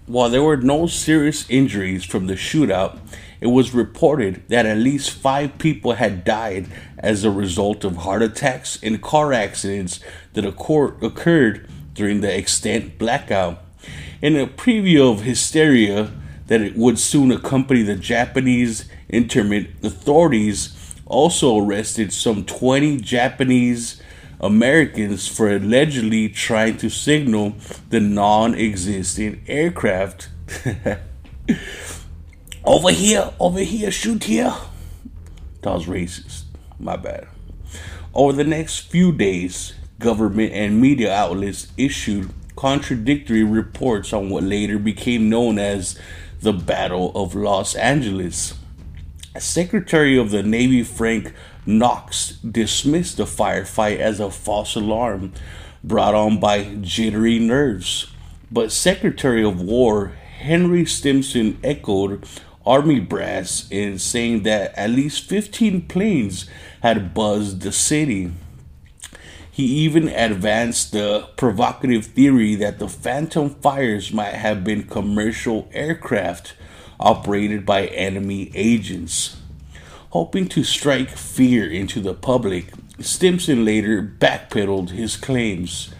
While 0.05 0.29
there 0.29 0.43
were 0.43 0.57
no 0.57 0.85
serious 0.85 1.49
injuries 1.49 2.03
from 2.03 2.27
the 2.27 2.35
shootout, 2.35 2.99
it 3.41 3.47
was 3.47 3.73
reported 3.73 4.43
that 4.49 4.65
at 4.65 4.77
least 4.77 5.11
five 5.11 5.57
people 5.57 5.93
had 5.93 6.23
died 6.23 6.67
as 6.99 7.23
a 7.23 7.31
result 7.31 7.83
of 7.83 7.97
heart 7.97 8.21
attacks 8.21 8.77
and 8.83 9.01
car 9.01 9.33
accidents 9.33 9.99
that 10.33 10.45
occurred 10.45 11.69
during 11.93 12.21
the 12.21 12.37
extent 12.37 12.97
blackout. 12.97 13.63
In 14.21 14.35
a 14.35 14.47
preview 14.47 15.11
of 15.11 15.21
hysteria 15.21 16.11
that 16.47 16.61
it 16.61 16.75
would 16.75 16.99
soon 16.99 17.31
accompany 17.31 17.81
the 17.81 17.95
Japanese 17.95 18.87
internment, 19.09 19.69
authorities 19.83 20.84
also 21.05 21.57
arrested 21.57 22.11
some 22.11 22.45
20 22.45 22.97
Japanese 22.97 24.01
Americans 24.39 25.27
for 25.27 25.55
allegedly 25.55 26.29
trying 26.29 26.77
to 26.77 26.89
signal 26.89 27.55
the 27.89 27.99
non 27.99 28.55
existent 28.55 29.39
aircraft. 29.47 30.29
over 32.65 32.91
here, 32.91 33.31
over 33.39 33.59
here, 33.59 33.91
shoot 33.91 34.25
here. 34.25 34.53
That 35.61 35.73
was 35.73 35.85
racist. 35.85 36.43
My 36.79 36.97
bad. 36.97 37.27
Over 38.13 38.33
the 38.33 38.43
next 38.43 38.91
few 38.91 39.11
days, 39.11 39.73
government 39.99 40.53
and 40.53 40.79
media 40.79 41.13
outlets 41.13 41.67
issued 41.77 42.31
contradictory 42.55 43.43
reports 43.43 44.13
on 44.13 44.29
what 44.29 44.43
later 44.43 44.79
became 44.79 45.29
known 45.29 45.59
as 45.59 45.99
the 46.41 46.53
Battle 46.53 47.11
of 47.15 47.35
Los 47.35 47.75
Angeles. 47.75 48.53
Secretary 49.39 50.17
of 50.17 50.31
the 50.31 50.43
Navy 50.43 50.83
Frank 50.83 51.33
Knox 51.65 52.31
dismissed 52.37 53.17
the 53.17 53.25
firefight 53.25 53.97
as 53.97 54.19
a 54.19 54.31
false 54.31 54.75
alarm 54.75 55.33
brought 55.83 56.15
on 56.15 56.39
by 56.39 56.75
jittery 56.81 57.39
nerves. 57.39 58.07
But 58.51 58.71
Secretary 58.71 59.43
of 59.43 59.61
War 59.61 60.13
Henry 60.39 60.85
Stimson 60.85 61.59
echoed 61.63 62.25
Army 62.65 62.99
brass 62.99 63.67
in 63.69 63.99
saying 63.99 64.43
that 64.43 64.73
at 64.75 64.89
least 64.89 65.29
15 65.29 65.83
planes 65.83 66.49
had 66.81 67.13
buzzed 67.13 67.61
the 67.61 67.71
city. 67.71 68.31
He 69.51 69.63
even 69.63 70.09
advanced 70.09 70.91
the 70.91 71.29
provocative 71.37 72.07
theory 72.07 72.55
that 72.55 72.79
the 72.79 72.89
phantom 72.89 73.49
fires 73.49 74.11
might 74.11 74.33
have 74.33 74.63
been 74.63 74.83
commercial 74.83 75.69
aircraft 75.73 76.55
operated 76.99 77.65
by 77.65 77.87
enemy 77.87 78.51
agents. 78.53 79.37
Hoping 80.11 80.47
to 80.47 80.63
strike 80.63 81.09
fear 81.09 81.69
into 81.69 81.99
the 81.99 82.13
public, 82.13 82.71
Stimson 82.99 83.65
later 83.65 84.01
backpedaled 84.01 84.91
his 84.91 85.17
claims, 85.17 85.93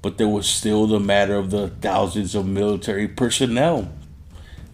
but 0.00 0.16
there 0.16 0.28
was 0.28 0.48
still 0.48 0.86
the 0.86 1.00
matter 1.00 1.36
of 1.36 1.50
the 1.50 1.68
thousands 1.68 2.34
of 2.34 2.46
military 2.46 3.06
personnel 3.06 3.90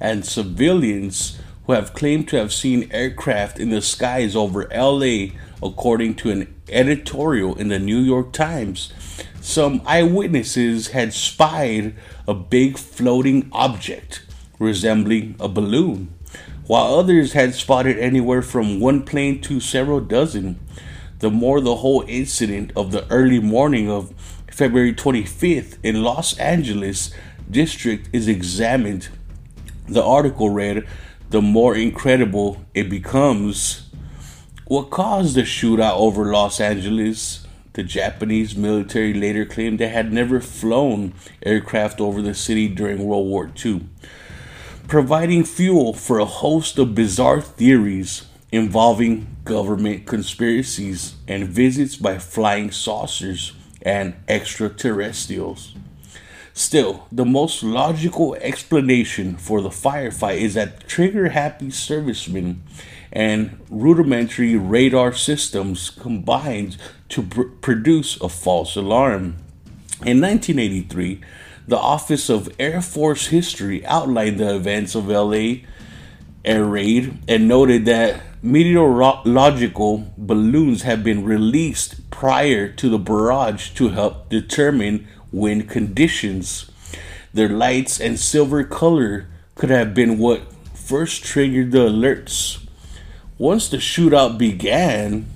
and 0.01 0.25
civilians 0.25 1.39
who 1.67 1.73
have 1.73 1.95
claimed 1.95 2.29
to 2.29 2.37
have 2.37 2.53
seen 2.53 2.91
aircraft 2.93 3.59
in 3.59 3.71
the 3.71 3.81
skies 3.81 4.37
over 4.37 4.69
LA, 4.75 5.29
according 5.63 6.15
to 6.15 6.31
an 6.31 6.55
editorial 6.69 7.55
in 7.57 7.69
the 7.69 7.79
New 7.79 7.99
York 7.99 8.33
Times. 8.33 8.93
Some 9.41 9.83
eyewitnesses 9.87 10.89
had 10.89 11.13
spied 11.13 11.95
a 12.29 12.35
big 12.35 12.79
floating 12.79 13.49
object 13.53 14.24
resembling 14.65 15.37
a 15.39 15.49
balloon, 15.49 16.13
while 16.67 16.95
others 16.95 17.35
had 17.35 17.55
spotted 17.55 17.99
anywhere 17.99 18.43
from 18.43 18.81
one 18.81 19.03
plane 19.05 19.41
to 19.43 19.61
several 19.61 20.01
dozen. 20.01 20.59
The 21.21 21.31
more 21.31 21.61
the 21.61 21.77
whole 21.77 22.05
incident 22.09 22.73
of 22.75 22.91
the 22.91 23.07
early 23.11 23.41
morning 23.41 23.91
of 23.91 24.13
February 24.51 24.93
25th 24.93 25.79
in 25.83 26.03
Los 26.03 26.37
Angeles 26.39 27.13
district 27.51 28.09
is 28.13 28.29
examined 28.29 29.09
the 29.89 30.03
article 30.03 30.51
read, 30.51 30.87
the 31.31 31.43
more 31.43 31.77
incredible 31.77 32.65
it 32.75 32.89
becomes. 32.89 33.91
What 34.67 34.91
caused 34.91 35.37
the 35.37 35.43
shootout 35.43 35.97
over 35.97 36.33
Los 36.33 36.61
Angeles? 36.61 37.47
The 37.75 37.83
Japanese 37.83 38.57
military 38.57 39.13
later 39.13 39.45
claimed 39.45 39.79
they 39.79 39.89
had 39.89 40.13
never 40.13 40.41
flown 40.41 41.13
aircraft 41.43 42.01
over 42.01 42.23
the 42.23 42.35
city 42.35 42.69
during 42.69 43.05
World 43.05 43.27
War 43.27 43.51
II, 43.65 43.87
providing 44.89 45.45
fuel 45.45 45.95
for 45.95 46.19
a 46.19 46.25
host 46.25 46.79
of 46.79 46.95
bizarre 46.95 47.41
theories 47.41 48.27
involving 48.53 49.37
government 49.45 50.07
conspiracies 50.07 51.15
and 51.27 51.49
visits 51.49 51.97
by 51.97 52.19
flying 52.19 52.71
saucers 52.71 53.53
and 53.83 54.15
extraterrestrials. 54.29 55.75
Still, 56.53 57.09
the 57.11 57.25
most 57.25 57.65
logical 57.65 58.37
explanation 58.37 59.37
for 59.37 59.61
the 59.61 59.71
firefight 59.71 60.39
is 60.39 60.55
that 60.55 60.87
trigger 60.87 61.31
happy 61.31 61.71
servicemen 61.71 62.63
and 63.13 63.59
rudimentary 63.69 64.57
radar 64.57 65.13
systems 65.13 65.91
combined 65.91 66.77
to 67.09 67.23
pr- 67.23 67.43
produce 67.61 68.21
a 68.21 68.29
false 68.29 68.77
alarm. 68.77 69.37
In 70.05 70.21
1983, 70.21 71.21
the 71.67 71.79
Office 71.79 72.29
of 72.29 72.55
Air 72.59 72.81
Force 72.83 73.29
History 73.29 73.85
outlined 73.87 74.39
the 74.39 74.55
events 74.55 74.95
of 74.95 75.09
LA 75.09 75.65
air 76.45 76.65
raid 76.65 77.19
and 77.27 77.49
noted 77.49 77.87
that 77.87 78.21
meteorological 78.43 80.13
balloons 80.19 80.83
have 80.83 81.03
been 81.03 81.25
released 81.25 82.11
prior 82.11 82.69
to 82.69 82.91
the 82.91 82.99
barrage 82.99 83.71
to 83.71 83.89
help 83.89 84.29
determine 84.29 85.09
wind 85.33 85.69
conditions. 85.69 86.71
Their 87.33 87.49
lights 87.49 87.99
and 87.99 88.21
silver 88.21 88.63
color 88.63 89.27
could 89.55 89.71
have 89.71 89.95
been 89.95 90.19
what 90.19 90.43
first 90.75 91.25
triggered 91.25 91.73
the 91.73 91.89
alerts. 91.89 92.63
Once 93.39 93.69
the 93.69 93.79
shootout 93.79 94.37
began, 94.37 95.27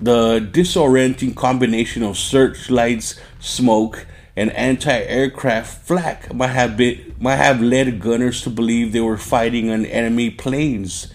the 0.00 0.40
disorienting 0.40 1.34
combination 1.34 2.02
of 2.02 2.18
searchlights, 2.18 3.18
smoke, 3.40 4.06
and 4.38 4.52
anti-aircraft 4.52 5.84
flak 5.84 6.32
might 6.32 6.46
have 6.46 6.76
been 6.76 7.12
might 7.18 7.36
have 7.36 7.60
led 7.60 7.98
gunners 7.98 8.40
to 8.42 8.48
believe 8.48 8.92
they 8.92 9.00
were 9.00 9.18
fighting 9.18 9.68
on 9.68 9.84
enemy 9.84 10.30
planes 10.30 11.12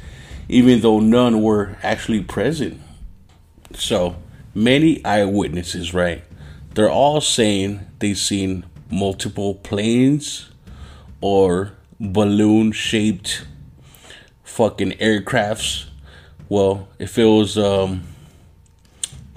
even 0.49 0.81
though 0.81 0.99
none 0.99 1.41
were 1.41 1.77
actually 1.81 2.21
present. 2.21 2.81
So, 3.73 4.17
many 4.53 5.03
eyewitnesses, 5.05 5.93
right? 5.93 6.21
They're 6.73 6.91
all 6.91 7.21
saying 7.21 7.87
they've 7.99 8.17
seen 8.17 8.65
multiple 8.91 9.55
planes 9.55 10.49
or 11.21 11.71
balloon 12.01 12.73
shaped 12.73 13.45
fucking 14.43 14.91
aircrafts. 14.93 15.85
Well, 16.49 16.89
if 16.99 17.17
it 17.17 17.23
was 17.23 17.57
um 17.57 18.03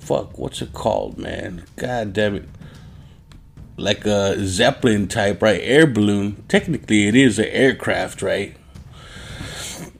fuck, 0.00 0.36
what's 0.36 0.60
it 0.60 0.72
called, 0.72 1.18
man? 1.18 1.64
God 1.76 2.12
damn 2.12 2.34
it. 2.34 2.48
Like 3.78 4.06
a 4.06 4.36
Zeppelin 4.46 5.06
type, 5.06 5.42
right? 5.42 5.60
Air 5.62 5.86
balloon. 5.86 6.42
Technically 6.48 7.08
it 7.08 7.14
is 7.14 7.38
an 7.38 7.46
aircraft, 7.46 8.22
right? 8.22 8.56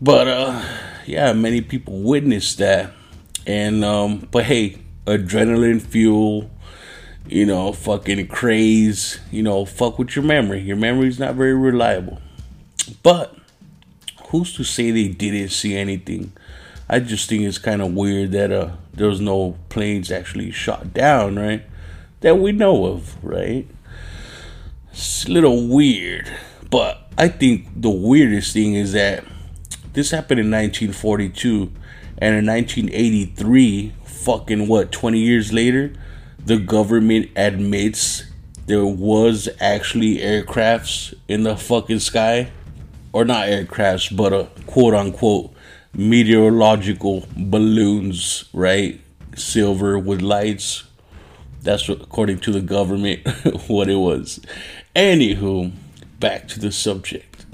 But 0.01 0.29
uh 0.29 0.65
yeah, 1.07 1.33
many 1.33 1.61
people 1.61 2.01
witnessed 2.01 2.59
that. 2.59 2.93
And 3.47 3.85
um 3.85 4.29
but 4.31 4.45
hey, 4.45 4.79
adrenaline 5.07 5.83
fuel, 5.83 6.51
you 7.27 7.45
know, 7.45 7.73
fucking 7.73 8.29
craze, 8.29 9.21
you 9.31 9.43
know, 9.43 9.65
fuck 9.65 9.99
with 9.99 10.17
your 10.17 10.25
memory. 10.25 10.61
Your 10.61 10.77
memory's 10.77 11.19
not 11.19 11.35
very 11.35 11.55
reliable. 11.55 12.21
But 13.03 13.37
who's 14.29 14.55
to 14.55 14.65
say 14.65 14.91
they 14.91 15.09
didn't 15.09 15.51
see 15.51 15.77
anything? 15.77 16.33
I 16.89 17.01
just 17.01 17.29
think 17.29 17.43
it's 17.43 17.59
kind 17.59 17.83
of 17.83 17.93
weird 17.93 18.33
that 18.33 18.53
uh 18.53 18.71
there 18.95 19.09
was 19.09 19.21
no 19.21 19.59
planes 19.69 20.11
actually 20.11 20.51
shot 20.51 20.95
down, 20.95 21.37
right? 21.39 21.63
That 22.21 22.39
we 22.39 22.53
know 22.53 22.87
of, 22.87 23.23
right? 23.23 23.67
It's 24.91 25.27
a 25.27 25.31
little 25.31 25.69
weird, 25.69 26.31
but 26.71 27.11
I 27.19 27.29
think 27.29 27.69
the 27.77 27.91
weirdest 27.91 28.53
thing 28.53 28.75
is 28.75 28.93
that 28.93 29.25
this 29.93 30.11
happened 30.11 30.41
in 30.41 30.51
1942, 30.51 31.71
and 32.19 32.35
in 32.35 32.47
1983, 32.47 33.93
fucking 34.05 34.67
what, 34.67 34.93
20 34.93 35.19
years 35.19 35.53
later, 35.53 35.93
the 36.45 36.59
government 36.59 37.31
admits 37.37 38.25
there 38.67 38.87
was 38.87 39.49
actually 39.61 40.19
aircrafts 40.19 41.15
in 41.29 41.43
the 41.43 41.57
fucking 41.57 42.01
sky 42.01 42.51
or 43.13 43.25
not 43.25 43.47
aircrafts, 43.47 44.15
but 44.15 44.33
uh, 44.33 44.47
a 44.57 44.63
quote 44.63 44.95
unquote 44.95 45.53
meteorological 45.95 47.27
balloons, 47.37 48.45
right? 48.53 49.01
Silver 49.35 49.99
with 49.99 50.21
lights. 50.21 50.85
That's 51.67 51.89
according 51.89 52.39
to 52.41 52.53
the 52.53 52.61
government, 52.61 53.27
what 53.67 53.91
it 53.91 53.97
was. 53.97 54.39
Anywho, 54.95 55.73
back 56.21 56.47
to 56.49 56.61
the 56.61 56.71
subject. 56.71 57.45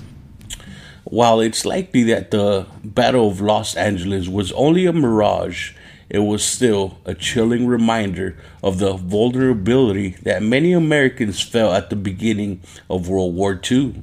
While 1.04 1.40
it's 1.40 1.64
likely 1.64 2.02
that 2.04 2.30
the 2.30 2.66
Battle 2.84 3.28
of 3.28 3.40
Los 3.40 3.74
Angeles 3.74 4.28
was 4.28 4.52
only 4.52 4.84
a 4.84 4.92
mirage, 4.92 5.72
it 6.10 6.18
was 6.18 6.44
still 6.44 6.98
a 7.06 7.14
chilling 7.14 7.66
reminder 7.66 8.36
of 8.62 8.80
the 8.80 8.92
vulnerability 8.92 10.10
that 10.24 10.42
many 10.42 10.74
Americans 10.74 11.40
felt 11.40 11.74
at 11.74 11.88
the 11.88 11.96
beginning 11.96 12.60
of 12.90 13.08
World 13.08 13.34
War 13.34 13.58
II 13.70 14.02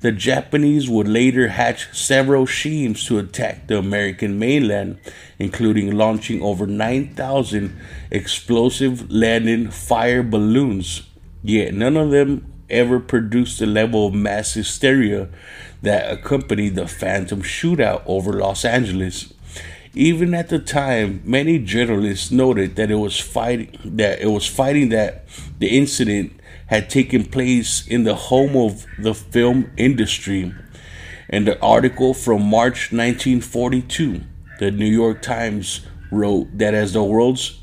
the 0.00 0.12
Japanese 0.12 0.88
would 0.88 1.08
later 1.08 1.48
hatch 1.48 1.94
several 1.96 2.46
schemes 2.46 3.04
to 3.06 3.18
attack 3.18 3.66
the 3.66 3.78
American 3.78 4.38
mainland, 4.38 4.98
including 5.38 5.92
launching 5.92 6.42
over 6.42 6.66
9,000 6.66 7.76
explosive 8.10 9.10
landing 9.10 9.70
fire 9.70 10.22
balloons. 10.22 11.02
Yet 11.42 11.74
none 11.74 11.96
of 11.96 12.10
them 12.10 12.52
ever 12.68 13.00
produced 13.00 13.58
the 13.58 13.66
level 13.66 14.06
of 14.06 14.14
mass 14.14 14.54
hysteria 14.54 15.28
that 15.82 16.10
accompanied 16.10 16.74
the 16.74 16.88
Phantom 16.88 17.42
shootout 17.42 18.02
over 18.06 18.32
Los 18.32 18.64
Angeles. 18.64 19.32
Even 19.94 20.34
at 20.34 20.50
the 20.50 20.58
time, 20.58 21.22
many 21.24 21.58
journalists 21.58 22.30
noted 22.30 22.76
that 22.76 22.90
it 22.90 22.96
was 22.96 23.18
fighting 23.18 23.78
that 23.82 24.20
it 24.20 24.26
was 24.26 24.46
fighting 24.46 24.90
that 24.90 25.24
the 25.58 25.68
incident 25.68 26.38
had 26.66 26.90
taken 26.90 27.24
place 27.24 27.86
in 27.86 28.04
the 28.04 28.14
home 28.14 28.56
of 28.56 28.86
the 28.98 29.14
film 29.14 29.70
industry. 29.76 30.54
And 31.28 31.46
the 31.46 31.60
article 31.60 32.14
from 32.14 32.42
March 32.42 32.92
1942, 32.92 34.22
the 34.58 34.70
New 34.70 34.86
York 34.86 35.22
Times 35.22 35.86
wrote 36.10 36.58
that 36.58 36.74
as 36.74 36.92
the 36.92 37.02
world's 37.02 37.60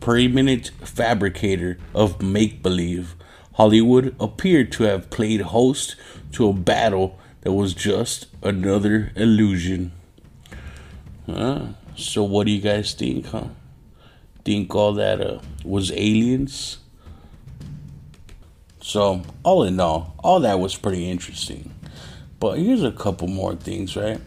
preeminent 0.00 0.70
fabricator 0.82 1.78
of 1.94 2.22
make 2.22 2.62
believe, 2.62 3.14
Hollywood 3.54 4.14
appeared 4.20 4.72
to 4.72 4.84
have 4.84 5.10
played 5.10 5.40
host 5.40 5.96
to 6.32 6.48
a 6.48 6.52
battle 6.52 7.18
that 7.42 7.52
was 7.52 7.74
just 7.74 8.26
another 8.42 9.12
illusion. 9.16 9.92
So, 11.96 12.24
what 12.24 12.46
do 12.46 12.52
you 12.52 12.60
guys 12.60 12.94
think, 12.94 13.26
huh? 13.26 13.48
Think 14.44 14.74
all 14.74 14.92
that 14.94 15.20
uh, 15.20 15.38
was 15.64 15.92
aliens? 15.92 16.78
So, 18.86 19.22
all 19.42 19.62
in 19.62 19.80
all, 19.80 20.14
all 20.22 20.40
that 20.40 20.60
was 20.60 20.76
pretty 20.76 21.10
interesting. 21.10 21.72
But 22.38 22.58
here's 22.58 22.82
a 22.82 22.92
couple 22.92 23.28
more 23.28 23.54
things, 23.54 23.96
right? 23.96 24.20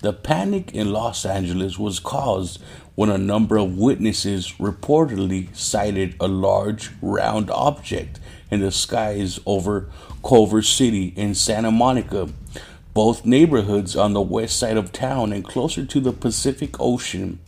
The 0.00 0.12
panic 0.12 0.74
in 0.74 0.92
Los 0.92 1.24
Angeles 1.24 1.78
was 1.78 1.98
caused 1.98 2.62
when 2.96 3.08
a 3.08 3.16
number 3.16 3.56
of 3.56 3.78
witnesses 3.78 4.52
reportedly 4.58 5.56
sighted 5.56 6.16
a 6.20 6.28
large 6.28 6.90
round 7.00 7.50
object 7.50 8.20
in 8.50 8.60
the 8.60 8.70
skies 8.70 9.40
over 9.46 9.88
Culver 10.22 10.60
City 10.60 11.14
and 11.16 11.34
Santa 11.34 11.70
Monica, 11.70 12.28
both 12.92 13.24
neighborhoods 13.24 13.96
on 13.96 14.12
the 14.12 14.20
west 14.20 14.58
side 14.58 14.76
of 14.76 14.92
town 14.92 15.32
and 15.32 15.46
closer 15.46 15.86
to 15.86 15.98
the 15.98 16.12
Pacific 16.12 16.78
Ocean. 16.78 17.40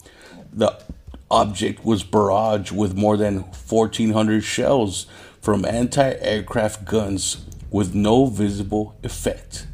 The 0.51 0.83
object 1.31 1.85
was 1.85 2.03
barraged 2.03 2.73
with 2.73 2.97
more 2.97 3.19
than 3.19 3.41
1,400 3.41 4.43
shells 4.43 5.07
from 5.41 5.65
anti 5.65 6.13
aircraft 6.21 6.85
guns 6.85 7.45
with 7.71 7.95
no 7.95 8.27
visible 8.27 8.97
effect 9.03 9.67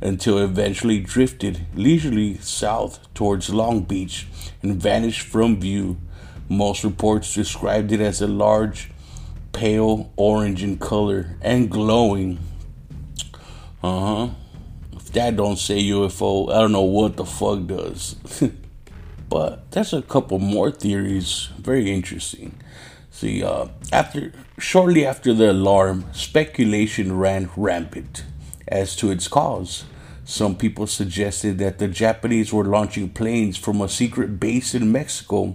until 0.00 0.38
eventually 0.38 1.00
drifted 1.00 1.66
leisurely 1.74 2.36
south 2.38 3.12
towards 3.14 3.48
Long 3.50 3.82
Beach 3.82 4.26
and 4.62 4.80
vanished 4.80 5.22
from 5.22 5.60
view. 5.60 5.96
Most 6.48 6.84
reports 6.84 7.34
described 7.34 7.92
it 7.92 8.00
as 8.00 8.20
a 8.20 8.26
large, 8.26 8.90
pale 9.52 10.12
orange 10.16 10.62
in 10.62 10.78
color 10.78 11.36
and 11.40 11.70
glowing. 11.70 12.38
Uh 13.82 14.00
huh. 14.00 14.28
If 14.92 15.12
that 15.12 15.36
don't 15.36 15.58
say 15.58 15.82
UFO, 15.84 16.50
I 16.50 16.60
don't 16.60 16.72
know 16.72 16.82
what 16.82 17.16
the 17.16 17.24
fuck 17.24 17.66
does. 17.66 18.16
but 19.28 19.70
there's 19.70 19.92
a 19.94 20.02
couple 20.02 20.38
more 20.38 20.70
theories, 20.70 21.48
very 21.58 21.90
interesting. 21.90 22.58
See, 23.14 23.44
uh, 23.44 23.68
after 23.92 24.32
shortly 24.58 25.06
after 25.06 25.32
the 25.32 25.52
alarm, 25.52 26.04
speculation 26.12 27.16
ran 27.16 27.48
rampant 27.56 28.24
as 28.66 28.96
to 28.96 29.12
its 29.12 29.28
cause. 29.28 29.84
Some 30.24 30.56
people 30.56 30.88
suggested 30.88 31.58
that 31.58 31.78
the 31.78 31.86
Japanese 31.86 32.52
were 32.52 32.64
launching 32.64 33.08
planes 33.10 33.56
from 33.56 33.80
a 33.80 33.88
secret 33.88 34.40
base 34.40 34.74
in 34.74 34.90
Mexico, 34.90 35.54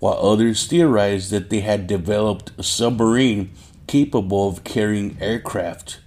while 0.00 0.18
others 0.18 0.66
theorized 0.66 1.30
that 1.30 1.50
they 1.50 1.60
had 1.60 1.86
developed 1.86 2.50
a 2.58 2.64
submarine 2.64 3.52
capable 3.86 4.48
of 4.48 4.64
carrying 4.64 5.16
aircraft. 5.20 6.00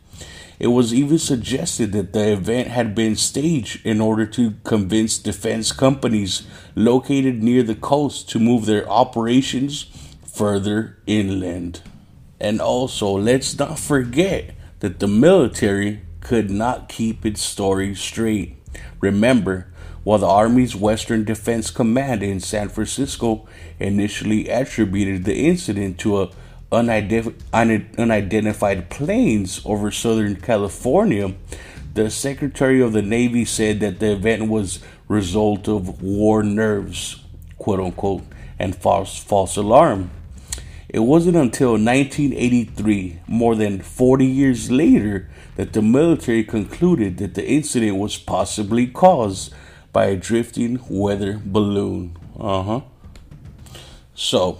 It 0.60 0.68
was 0.68 0.94
even 0.94 1.20
suggested 1.20 1.94
that 1.94 2.12
the 2.12 2.34
event 2.34 2.68
had 2.68 2.94
been 2.94 3.16
staged 3.16 3.86
in 3.86 4.02
order 4.02 4.26
to 4.26 4.56
convince 4.66 5.18
defense 5.18 5.72
companies 5.72 6.44
located 6.76 7.42
near 7.42 7.64
the 7.64 7.76
coast 7.76 8.30
to 8.32 8.40
move 8.40 8.66
their 8.66 8.88
operations 8.90 9.86
further 10.42 10.98
inland. 11.06 11.82
And 12.40 12.60
also, 12.60 13.12
let's 13.12 13.60
not 13.60 13.78
forget 13.78 14.56
that 14.80 14.98
the 14.98 15.08
military 15.08 16.02
could 16.20 16.50
not 16.50 16.90
keep 16.90 17.24
its 17.28 17.44
story 17.44 17.94
straight. 17.94 18.56
Remember, 19.00 19.68
while 20.04 20.18
the 20.18 20.26
Army's 20.26 20.76
Western 20.76 21.26
Defense 21.26 21.70
Command 21.70 22.24
in 22.24 22.40
San 22.40 22.70
Francisco 22.70 23.48
initially 23.80 24.50
attributed 24.50 25.26
the 25.26 25.48
incident 25.48 26.00
to 26.00 26.24
a 26.24 26.32
unidentified 26.74 28.90
planes 28.90 29.62
over 29.64 29.92
Southern 29.92 30.38
California, 30.38 31.36
the 31.94 32.10
Secretary 32.10 32.82
of 32.82 32.94
the 32.94 33.04
Navy 33.04 33.46
said 33.46 33.80
that 33.82 34.00
the 34.00 34.14
event 34.14 34.50
was 34.50 34.80
result 35.08 35.68
of 35.68 36.02
war 36.02 36.42
nerves, 36.42 37.24
quote 37.60 37.80
unquote, 37.80 38.24
and 38.58 38.76
false 38.76 39.20
false 39.20 39.56
alarm. 39.56 40.10
It 40.94 41.00
wasn't 41.00 41.38
until 41.38 41.72
1983, 41.72 43.22
more 43.26 43.56
than 43.56 43.80
40 43.82 44.26
years 44.26 44.70
later, 44.70 45.30
that 45.56 45.72
the 45.72 45.82
military 45.82 46.44
concluded 46.44 47.16
that 47.20 47.34
the 47.34 47.48
incident 47.48 47.96
was 47.96 48.18
possibly 48.18 48.88
caused 48.88 49.54
by 49.94 50.08
a 50.08 50.18
drifting 50.18 50.82
weather 50.90 51.40
balloon. 51.46 52.18
Uh 52.38 52.64
huh. 52.64 52.82
So, 54.14 54.58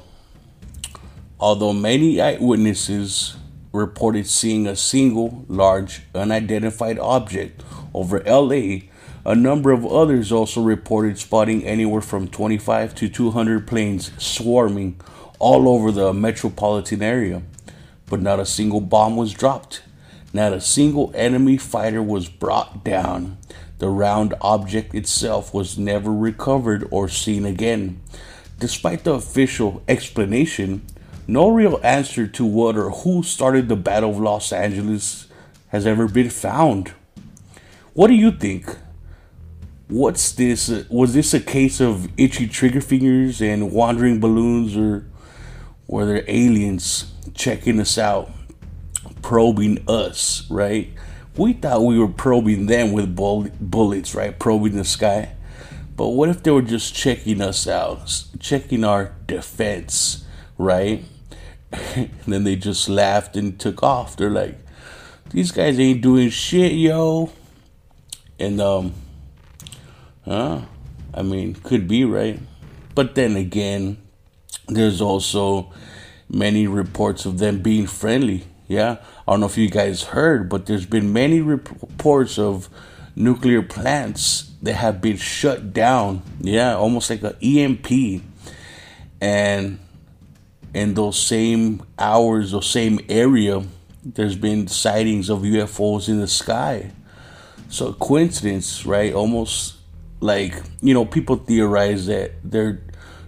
although 1.38 1.74
many 1.74 2.22
eyewitnesses 2.22 3.36
reported 3.74 4.26
seeing 4.26 4.68
a 4.68 4.78
single 4.78 5.44
large 5.50 6.04
unidentified 6.16 6.98
object 6.98 7.62
over 7.94 8.24
LA, 8.24 8.88
A 9.24 9.36
number 9.36 9.72
of 9.72 9.86
others 9.86 10.32
also 10.32 10.64
reported 10.64 11.20
spotting 11.20 11.64
anywhere 11.64 12.02
from 12.02 12.28
25 12.28 12.96
to 12.96 13.08
200 13.08 13.68
planes 13.68 14.10
swarming 14.18 15.00
all 15.42 15.68
over 15.68 15.92
the 15.92 16.14
metropolitan 16.14 17.02
area, 17.02 17.42
but 18.06 18.22
not 18.22 18.40
a 18.40 18.46
single 18.46 18.80
bomb 18.80 19.18
was 19.18 19.34
dropped. 19.34 19.82
Not 20.32 20.54
a 20.54 20.62
single 20.62 21.12
enemy 21.16 21.58
fighter 21.58 22.02
was 22.02 22.30
brought 22.30 22.86
down. 22.86 23.38
The 23.80 23.90
round 23.90 24.36
object 24.40 24.94
itself 24.94 25.54
was 25.54 25.80
never 25.80 26.14
recovered 26.14 26.88
or 26.92 27.10
seen 27.10 27.44
again. 27.44 28.00
Despite 28.60 29.04
the 29.04 29.14
official 29.14 29.82
explanation, 29.88 30.84
no 31.28 31.50
real 31.50 31.80
answer 31.84 32.28
to 32.28 32.46
what 32.46 32.78
or 32.78 32.92
who 32.92 33.24
started 33.24 33.68
the 33.68 33.76
Battle 33.76 34.12
of 34.12 34.20
Los 34.20 34.54
Angeles 34.54 35.28
has 35.70 35.88
ever 35.88 36.08
been 36.08 36.30
found. 36.30 36.94
What 37.94 38.08
do 38.08 38.14
you 38.14 38.32
think? 38.32 38.78
What's 39.88 40.32
this? 40.32 40.70
Was 40.90 41.16
this 41.16 41.34
a 41.34 41.40
case 41.40 41.82
of 41.82 42.08
itchy 42.16 42.48
trigger 42.48 42.80
fingers 42.80 43.42
and 43.42 43.72
wandering 43.72 44.20
balloons, 44.20 44.78
or 44.78 45.06
were 45.92 46.06
there 46.06 46.24
aliens 46.28 47.12
checking 47.36 47.80
us 47.80 47.98
out, 47.98 48.32
probing 49.22 49.84
us, 49.90 50.50
right? 50.50 50.90
We 51.36 51.54
thought 51.54 51.82
we 51.82 52.00
were 52.00 52.08
probing 52.08 52.68
them 52.68 52.94
with 52.94 53.14
bull- 53.14 53.52
bullets, 53.60 54.16
right? 54.16 54.38
Probing 54.40 54.78
the 54.78 54.86
sky. 54.86 55.34
But 55.98 56.08
what 56.08 56.30
if 56.30 56.44
they 56.44 56.52
were 56.52 56.62
just 56.62 56.96
checking 56.96 57.42
us 57.42 57.68
out, 57.68 58.24
checking 58.40 58.86
our 58.86 59.14
defense, 59.28 60.26
right? 60.58 61.04
then 62.26 62.46
they 62.46 62.56
just 62.56 62.88
laughed 62.88 63.36
and 63.36 63.60
took 63.60 63.84
off. 63.84 64.16
They're 64.16 64.30
like, 64.30 64.58
these 65.32 65.52
guys 65.52 65.78
ain't 65.78 66.02
doing 66.02 66.30
shit, 66.30 66.72
yo. 66.72 67.32
And, 68.40 68.62
um, 68.62 68.94
huh? 70.24 70.62
I 71.14 71.22
mean, 71.22 71.54
could 71.54 71.90
be, 71.90 72.06
right? 72.06 72.40
But 72.96 73.16
then 73.16 73.36
again, 73.36 73.98
there's 74.72 75.02
also 75.02 75.72
many 76.30 76.68
reports 76.68 77.26
of 77.26 77.38
them 77.38 77.62
being 77.62 77.88
friendly. 77.88 78.46
Yeah, 78.68 78.98
I 79.28 79.32
don't 79.32 79.42
know 79.42 79.48
if 79.48 79.58
you 79.58 79.70
guys 79.70 80.04
heard, 80.04 80.48
but 80.48 80.66
there's 80.66 80.86
been 80.86 81.12
many 81.12 81.42
reports 81.42 82.40
of 82.40 82.70
nuclear 83.16 83.62
plants 83.62 84.50
that 84.62 84.76
have 84.76 85.02
been 85.02 85.18
shut 85.18 85.74
down. 85.74 86.22
Yeah, 86.40 86.76
almost 86.76 87.10
like 87.10 87.22
an 87.24 87.36
EMP. 87.42 88.24
And 89.20 89.80
in 90.74 90.94
those 90.94 91.20
same 91.20 91.84
hours 92.00 92.54
or 92.54 92.64
same 92.64 93.00
area, 93.10 93.64
there's 94.04 94.38
been 94.38 94.68
sightings 94.68 95.30
of 95.30 95.40
UFOs 95.40 96.08
in 96.08 96.22
the 96.22 96.28
sky. 96.28 96.92
So 97.68 97.92
coincidence, 97.94 98.86
right? 98.86 99.14
Almost 99.14 99.76
like 100.22 100.56
you 100.82 100.94
know, 100.94 101.04
people 101.04 101.36
theorize 101.36 102.06
that 102.06 102.32
they're 102.44 102.82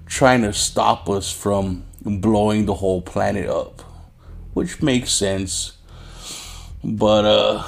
trying 0.05 0.41
to 0.41 0.53
stop 0.53 1.09
us 1.09 1.31
from 1.31 1.85
blowing 2.01 2.65
the 2.65 2.75
whole 2.75 3.01
planet 3.01 3.49
up, 3.49 3.81
which 4.53 4.81
makes 4.81 5.11
sense. 5.11 5.77
But 6.83 7.25
uh, 7.25 7.63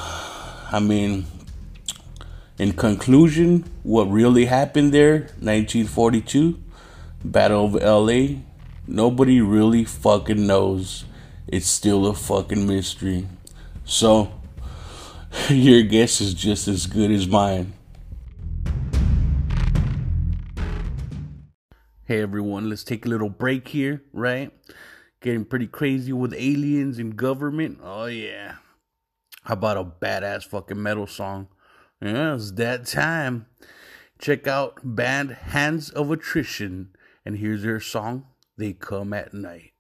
I 0.72 0.80
mean, 0.80 1.26
in 2.58 2.74
conclusion, 2.74 3.66
what 3.84 4.06
really 4.06 4.46
happened 4.46 4.94
there, 4.94 5.20
1942, 5.40 6.62
Battle 7.24 7.66
of 7.66 7.74
LA, 7.76 8.42
nobody 8.88 9.42
really 9.42 9.84
fucking 9.84 10.46
knows. 10.46 11.06
It's 11.48 11.68
still 11.68 12.06
a 12.08 12.14
fucking 12.14 12.68
mystery. 12.68 13.28
So, 13.84 14.32
your 15.50 15.84
guess 15.84 16.22
is 16.22 16.34
just 16.34 16.68
as 16.68 16.88
good 16.88 17.12
as 17.12 17.28
mine. 17.28 17.75
Hey 22.08 22.22
everyone, 22.22 22.70
let's 22.70 22.84
take 22.84 23.08
a 23.08 23.10
little 23.10 23.32
break 23.32 23.70
here, 23.70 24.04
right? 24.14 24.52
Getting 25.22 25.44
pretty 25.44 25.66
crazy 25.66 26.14
with 26.14 26.36
aliens 26.36 27.00
and 27.00 27.18
government. 27.18 27.80
Oh, 27.82 28.06
yeah. 28.06 28.58
How 29.46 29.56
about 29.56 29.78
a 29.78 29.84
badass 29.84 30.44
fucking 30.44 30.80
metal 30.80 31.08
song? 31.08 31.48
Yeah, 32.00 32.36
it's 32.36 32.52
that 32.52 32.86
time. 32.86 33.48
Check 34.20 34.46
out 34.46 34.82
band 34.84 35.32
Hands 35.32 35.90
of 35.90 36.12
Attrition, 36.12 36.90
and 37.26 37.40
here's 37.40 37.64
their 37.64 37.80
song, 37.80 38.28
They 38.56 38.74
Come 38.74 39.12
at 39.12 39.34
Night. 39.34 39.72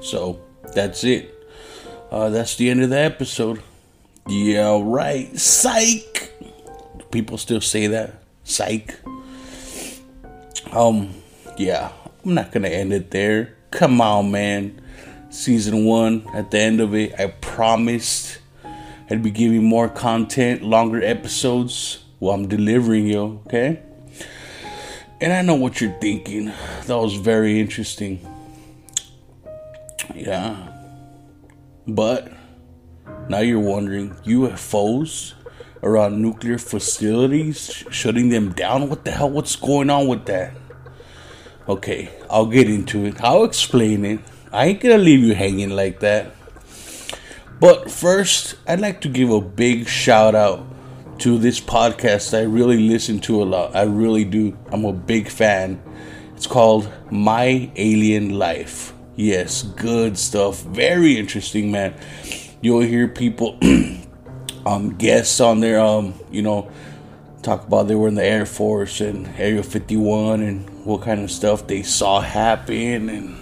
So 0.00 0.40
that's 0.74 1.04
it. 1.04 1.34
Uh, 2.10 2.30
that's 2.30 2.56
the 2.56 2.70
end 2.70 2.82
of 2.82 2.90
the 2.90 2.98
episode. 2.98 3.62
Yeah, 4.26 4.80
right. 4.82 5.36
Psych. 5.38 6.32
People 7.10 7.38
still 7.38 7.60
say 7.60 7.86
that. 7.88 8.22
Psych. 8.44 8.98
Um, 10.72 11.14
yeah, 11.56 11.92
I'm 12.24 12.34
not 12.34 12.52
gonna 12.52 12.68
end 12.68 12.92
it 12.92 13.10
there. 13.10 13.56
Come 13.70 14.00
on, 14.00 14.30
man. 14.30 14.80
Season 15.30 15.84
one, 15.84 16.26
at 16.34 16.50
the 16.50 16.58
end 16.58 16.80
of 16.80 16.94
it, 16.94 17.18
I 17.18 17.28
promised 17.28 18.38
I'd 19.10 19.22
be 19.22 19.30
giving 19.30 19.64
more 19.64 19.88
content, 19.88 20.62
longer 20.62 21.02
episodes. 21.02 22.04
Well, 22.20 22.34
I'm 22.34 22.48
delivering 22.48 23.06
you, 23.06 23.40
okay? 23.46 23.82
And 25.20 25.32
I 25.32 25.42
know 25.42 25.54
what 25.54 25.80
you're 25.80 25.98
thinking. 26.00 26.52
That 26.86 26.96
was 26.96 27.14
very 27.14 27.60
interesting. 27.60 28.20
Yeah. 30.20 30.68
But 31.86 32.32
now 33.28 33.40
you're 33.40 33.58
wondering 33.58 34.14
UFOs 34.24 35.34
around 35.82 36.20
nuclear 36.20 36.58
facilities, 36.58 37.84
shutting 37.90 38.28
them 38.28 38.52
down? 38.52 38.88
What 38.88 39.04
the 39.04 39.10
hell? 39.12 39.30
What's 39.30 39.56
going 39.56 39.90
on 39.90 40.06
with 40.06 40.26
that? 40.26 40.54
Okay, 41.68 42.10
I'll 42.28 42.46
get 42.46 42.68
into 42.68 43.04
it. 43.06 43.22
I'll 43.22 43.44
explain 43.44 44.04
it. 44.04 44.20
I 44.52 44.66
ain't 44.66 44.80
gonna 44.80 44.98
leave 44.98 45.20
you 45.20 45.34
hanging 45.34 45.70
like 45.70 46.00
that. 46.00 46.34
But 47.60 47.90
first, 47.90 48.56
I'd 48.66 48.80
like 48.80 49.00
to 49.02 49.08
give 49.08 49.30
a 49.30 49.40
big 49.40 49.86
shout 49.86 50.34
out 50.34 50.66
to 51.20 51.36
this 51.36 51.60
podcast 51.60 52.36
I 52.36 52.44
really 52.44 52.88
listen 52.88 53.20
to 53.20 53.42
a 53.42 53.44
lot. 53.44 53.76
I 53.76 53.82
really 53.82 54.24
do. 54.24 54.56
I'm 54.72 54.86
a 54.86 54.92
big 54.92 55.28
fan. 55.28 55.80
It's 56.34 56.46
called 56.46 56.90
My 57.10 57.70
Alien 57.76 58.38
Life. 58.38 58.94
Yes, 59.16 59.62
good 59.62 60.16
stuff. 60.16 60.62
Very 60.62 61.18
interesting, 61.18 61.70
man. 61.70 61.94
You'll 62.60 62.80
hear 62.80 63.08
people, 63.08 63.58
um, 64.66 64.96
guests 64.96 65.40
on 65.40 65.60
there, 65.60 65.80
um, 65.80 66.14
you 66.30 66.42
know, 66.42 66.70
talk 67.42 67.66
about 67.66 67.88
they 67.88 67.94
were 67.94 68.08
in 68.08 68.14
the 68.14 68.24
Air 68.24 68.46
Force 68.46 69.00
and 69.00 69.26
Area 69.38 69.62
51 69.62 70.42
and 70.42 70.84
what 70.84 71.02
kind 71.02 71.20
of 71.20 71.30
stuff 71.30 71.66
they 71.66 71.82
saw 71.82 72.20
happen 72.20 73.08
and 73.08 73.36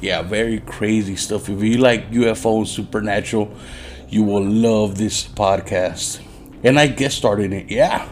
yeah, 0.00 0.22
very 0.22 0.60
crazy 0.60 1.16
stuff. 1.16 1.48
If 1.48 1.62
you 1.62 1.78
like 1.78 2.10
UFO 2.10 2.58
and 2.58 2.68
supernatural, 2.68 3.52
you 4.08 4.22
will 4.22 4.44
love 4.44 4.96
this 4.96 5.26
podcast. 5.26 6.20
And 6.62 6.78
I 6.78 6.86
guest 6.86 7.18
starred 7.18 7.40
in 7.40 7.52
it, 7.52 7.70
yeah. 7.70 8.08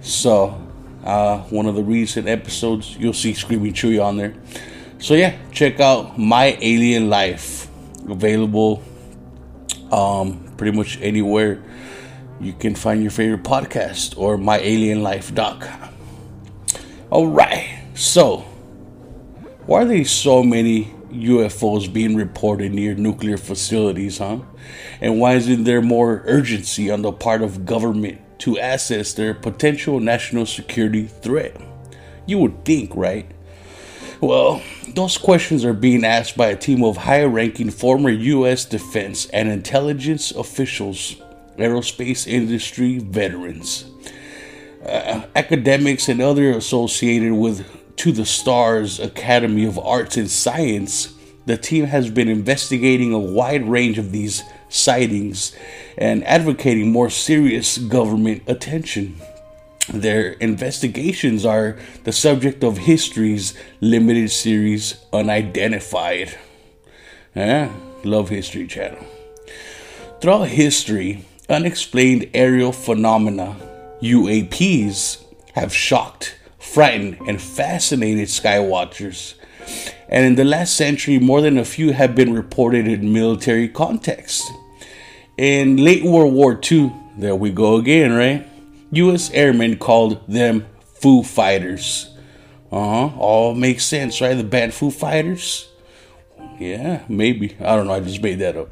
So, 0.00 0.60
uh, 1.04 1.38
one 1.44 1.66
of 1.66 1.76
the 1.76 1.82
recent 1.84 2.28
episodes, 2.28 2.96
you'll 2.96 3.12
see 3.12 3.34
Screaming 3.34 3.72
Chuy 3.72 4.04
on 4.04 4.16
there. 4.16 4.34
So 5.04 5.12
yeah, 5.12 5.36
check 5.52 5.80
out 5.80 6.18
My 6.18 6.56
Alien 6.62 7.10
Life, 7.10 7.68
available 8.08 8.82
um, 9.92 10.50
pretty 10.56 10.74
much 10.74 10.98
anywhere 11.02 11.62
you 12.40 12.54
can 12.54 12.74
find 12.74 13.02
your 13.02 13.10
favorite 13.10 13.42
podcast 13.42 14.16
or 14.16 14.38
myalienlife.com. 14.38 15.94
All 17.10 17.26
right, 17.26 17.82
so 17.92 18.46
why 19.66 19.82
are 19.82 19.84
there 19.84 20.06
so 20.06 20.42
many 20.42 20.84
UFOs 21.10 21.92
being 21.92 22.16
reported 22.16 22.72
near 22.72 22.94
nuclear 22.94 23.36
facilities, 23.36 24.16
huh? 24.16 24.38
And 25.02 25.20
why 25.20 25.34
isn't 25.34 25.64
there 25.64 25.82
more 25.82 26.22
urgency 26.24 26.90
on 26.90 27.02
the 27.02 27.12
part 27.12 27.42
of 27.42 27.66
government 27.66 28.22
to 28.38 28.56
assess 28.56 29.12
their 29.12 29.34
potential 29.34 30.00
national 30.00 30.46
security 30.46 31.08
threat? 31.08 31.60
You 32.24 32.38
would 32.38 32.64
think, 32.64 32.96
right? 32.96 33.30
Well, 34.22 34.62
those 34.94 35.18
questions 35.18 35.64
are 35.64 35.72
being 35.72 36.04
asked 36.04 36.36
by 36.36 36.48
a 36.48 36.56
team 36.56 36.84
of 36.84 36.96
high 36.96 37.24
ranking 37.24 37.70
former 37.70 38.10
U.S. 38.10 38.64
defense 38.64 39.26
and 39.26 39.48
intelligence 39.48 40.30
officials, 40.30 41.16
aerospace 41.58 42.26
industry 42.26 42.98
veterans, 42.98 43.86
uh, 44.86 45.22
academics, 45.34 46.08
and 46.08 46.22
others 46.22 46.56
associated 46.56 47.32
with 47.32 47.66
To 47.96 48.12
the 48.12 48.24
Stars 48.24 49.00
Academy 49.00 49.64
of 49.64 49.78
Arts 49.78 50.16
and 50.16 50.30
Science. 50.30 51.12
The 51.46 51.56
team 51.56 51.86
has 51.86 52.10
been 52.10 52.28
investigating 52.28 53.12
a 53.12 53.18
wide 53.18 53.68
range 53.68 53.98
of 53.98 54.12
these 54.12 54.42
sightings 54.68 55.54
and 55.98 56.24
advocating 56.24 56.90
more 56.90 57.10
serious 57.10 57.78
government 57.78 58.44
attention. 58.46 59.16
Their 59.92 60.32
investigations 60.32 61.44
are 61.44 61.76
the 62.04 62.12
subject 62.12 62.64
of 62.64 62.78
History's 62.78 63.54
limited 63.80 64.30
series 64.30 64.96
Unidentified. 65.12 66.38
Yeah, 67.34 67.70
love 68.02 68.30
History 68.30 68.66
Channel. 68.66 69.04
Throughout 70.20 70.48
history, 70.48 71.26
unexplained 71.50 72.30
aerial 72.32 72.72
phenomena, 72.72 73.56
UAPs, 74.00 75.22
have 75.52 75.74
shocked, 75.74 76.36
frightened, 76.58 77.18
and 77.28 77.40
fascinated 77.40 78.28
skywatchers. 78.28 79.34
And 80.08 80.24
in 80.24 80.34
the 80.36 80.44
last 80.44 80.76
century, 80.76 81.18
more 81.18 81.42
than 81.42 81.58
a 81.58 81.64
few 81.64 81.92
have 81.92 82.14
been 82.14 82.32
reported 82.32 82.88
in 82.88 83.12
military 83.12 83.68
context. 83.68 84.50
In 85.36 85.76
late 85.76 86.04
World 86.04 86.32
War 86.32 86.58
II, 86.70 86.90
there 87.18 87.36
we 87.36 87.50
go 87.50 87.76
again, 87.76 88.12
right? 88.14 88.46
U.S. 88.96 89.30
airmen 89.30 89.78
called 89.78 90.26
them 90.28 90.66
Foo 90.94 91.22
Fighters. 91.22 92.10
Uh 92.70 93.08
huh. 93.08 93.18
All 93.18 93.54
makes 93.54 93.84
sense, 93.84 94.20
right? 94.20 94.34
The 94.34 94.44
band 94.44 94.74
Foo 94.74 94.90
Fighters. 94.90 95.68
Yeah, 96.58 97.02
maybe. 97.08 97.56
I 97.60 97.76
don't 97.76 97.86
know. 97.86 97.94
I 97.94 98.00
just 98.00 98.22
made 98.22 98.38
that 98.38 98.56
up. 98.56 98.70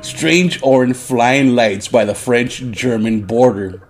Strange 0.04 0.60
orange 0.62 0.96
flying 0.96 1.54
lights 1.54 1.88
by 1.88 2.04
the 2.04 2.14
French 2.14 2.62
German 2.70 3.22
border. 3.22 3.82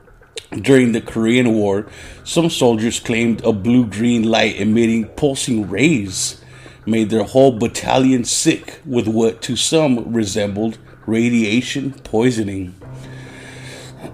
During 0.51 0.93
the 0.93 1.01
Korean 1.01 1.53
War, 1.53 1.87
some 2.25 2.49
soldiers 2.49 3.01
claimed 3.01 3.45
a 3.45 3.53
blue 3.53 3.85
green 3.85 4.23
light 4.23 4.57
emitting 4.61 5.09
pulsing 5.09 5.69
rays 5.69 6.41
made 6.87 7.11
their 7.11 7.25
whole 7.25 7.59
battalion 7.59 8.25
sick 8.25 8.81
with 8.87 9.09
what 9.09 9.43
to 9.43 9.57
some 9.57 10.13
resembled 10.13 10.79
radiation 11.05 11.93
poisoning 12.05 12.75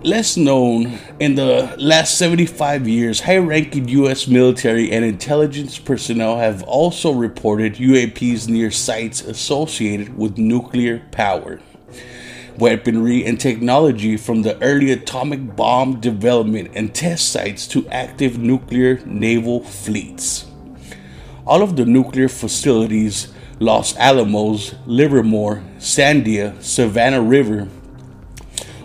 less 0.03 0.37
known, 0.37 0.99
in 1.21 1.35
the 1.35 1.75
last 1.79 2.19
75 2.19 2.89
years, 2.89 3.21
high 3.21 3.39
ranking 3.39 3.89
U.S. 3.89 4.27
military 4.27 4.91
and 4.91 5.05
intelligence 5.05 5.79
personnel 5.79 6.39
have 6.39 6.63
also 6.65 7.13
reported 7.13 7.75
UAPs 7.75 8.49
near 8.49 8.71
sites 8.71 9.21
associated 9.23 10.17
with 10.17 10.39
nuclear 10.39 11.03
power, 11.11 11.61
weaponry, 12.59 13.25
and 13.25 13.41
technology 13.41 14.17
from 14.17 14.43
the 14.43 14.61
early 14.63 14.91
atomic 14.93 15.57
bomb 15.57 16.01
development 16.01 16.71
and 16.75 16.95
test 16.95 17.31
sites 17.31 17.67
to 17.69 17.87
active 17.89 18.39
nuclear 18.39 19.05
naval 19.05 19.63
fleets. 19.65 20.47
All 21.47 21.63
of 21.63 21.77
the 21.77 21.85
nuclear 21.85 22.29
facilities 22.29 23.33
Los 23.59 23.97
Alamos, 23.97 24.75
Livermore, 24.87 25.63
Sandia, 25.79 26.61
Savannah 26.61 27.23
River, 27.23 27.69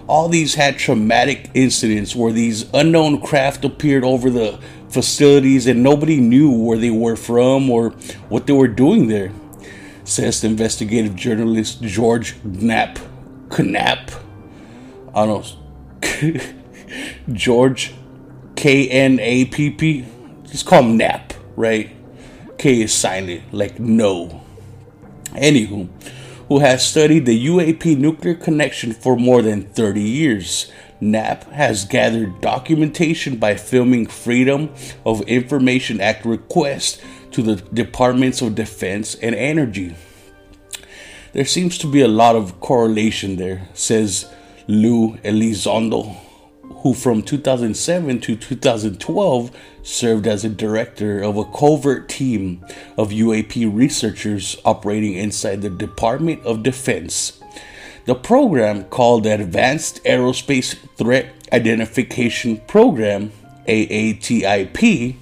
all 0.07 0.29
these 0.29 0.55
had 0.55 0.77
traumatic 0.77 1.49
incidents 1.53 2.15
where 2.15 2.31
these 2.31 2.65
unknown 2.73 3.21
craft 3.21 3.65
appeared 3.65 4.03
over 4.03 4.29
the 4.29 4.59
facilities 4.89 5.67
and 5.67 5.83
nobody 5.83 6.19
knew 6.19 6.49
where 6.49 6.77
they 6.77 6.89
were 6.89 7.15
from 7.15 7.69
or 7.69 7.89
what 8.29 8.47
they 8.47 8.53
were 8.53 8.69
doing 8.69 9.07
there, 9.07 9.31
says 10.05 10.43
investigative 10.43 11.15
journalist 11.15 11.81
George 11.81 12.35
Knapp. 12.43 12.99
Knapp. 13.57 14.11
I 15.13 15.25
don't 15.25 15.45
know. 16.01 16.41
George 17.33 17.93
K 18.55 18.89
N 18.89 19.19
A 19.19 19.45
P 19.45 19.71
P. 19.71 20.05
Just 20.45 20.65
call 20.65 20.83
him 20.83 20.97
Knapp, 20.97 21.33
right? 21.55 21.91
K 22.57 22.81
is 22.81 22.93
silent, 22.93 23.53
like 23.53 23.79
no. 23.79 24.43
Anywho, 25.31 25.89
who 26.47 26.59
has 26.59 26.87
studied 26.87 27.25
the 27.25 27.47
UAP 27.47 27.97
nuclear 27.97 28.33
connection 28.33 28.93
for 28.93 29.15
more 29.15 29.41
than 29.41 29.63
30 29.63 30.01
years. 30.01 30.71
Knapp 30.99 31.43
has 31.51 31.85
gathered 31.85 32.41
documentation 32.41 33.37
by 33.37 33.55
filming 33.55 34.07
Freedom 34.07 34.69
of 35.05 35.21
Information 35.21 36.01
Act 36.01 36.25
requests 36.25 37.01
to 37.31 37.41
the 37.41 37.55
Departments 37.55 38.41
of 38.41 38.55
Defense 38.55 39.15
and 39.15 39.35
Energy. 39.35 39.95
There 41.33 41.45
seems 41.45 41.77
to 41.79 41.91
be 41.91 42.01
a 42.01 42.07
lot 42.07 42.35
of 42.35 42.59
correlation 42.59 43.35
there, 43.35 43.67
says 43.73 44.31
Lou 44.67 45.17
Elizondo 45.17 46.17
who 46.87 46.93
from 46.93 47.21
2007 47.21 48.21
to 48.21 48.33
2012 48.37 49.51
served 49.83 50.25
as 50.25 50.45
a 50.45 50.49
director 50.49 51.21
of 51.21 51.35
a 51.35 51.43
covert 51.43 52.07
team 52.07 52.65
of 52.97 53.09
UAP 53.09 53.69
researchers 53.75 54.55
operating 54.63 55.15
inside 55.15 55.61
the 55.61 55.69
Department 55.69 56.41
of 56.45 56.63
Defense. 56.63 57.41
The 58.05 58.15
program, 58.15 58.85
called 58.85 59.25
the 59.25 59.33
Advanced 59.33 60.01
Aerospace 60.05 60.77
Threat 60.95 61.33
Identification 61.51 62.61
Program, 62.67 63.33
AATIP, 63.67 65.17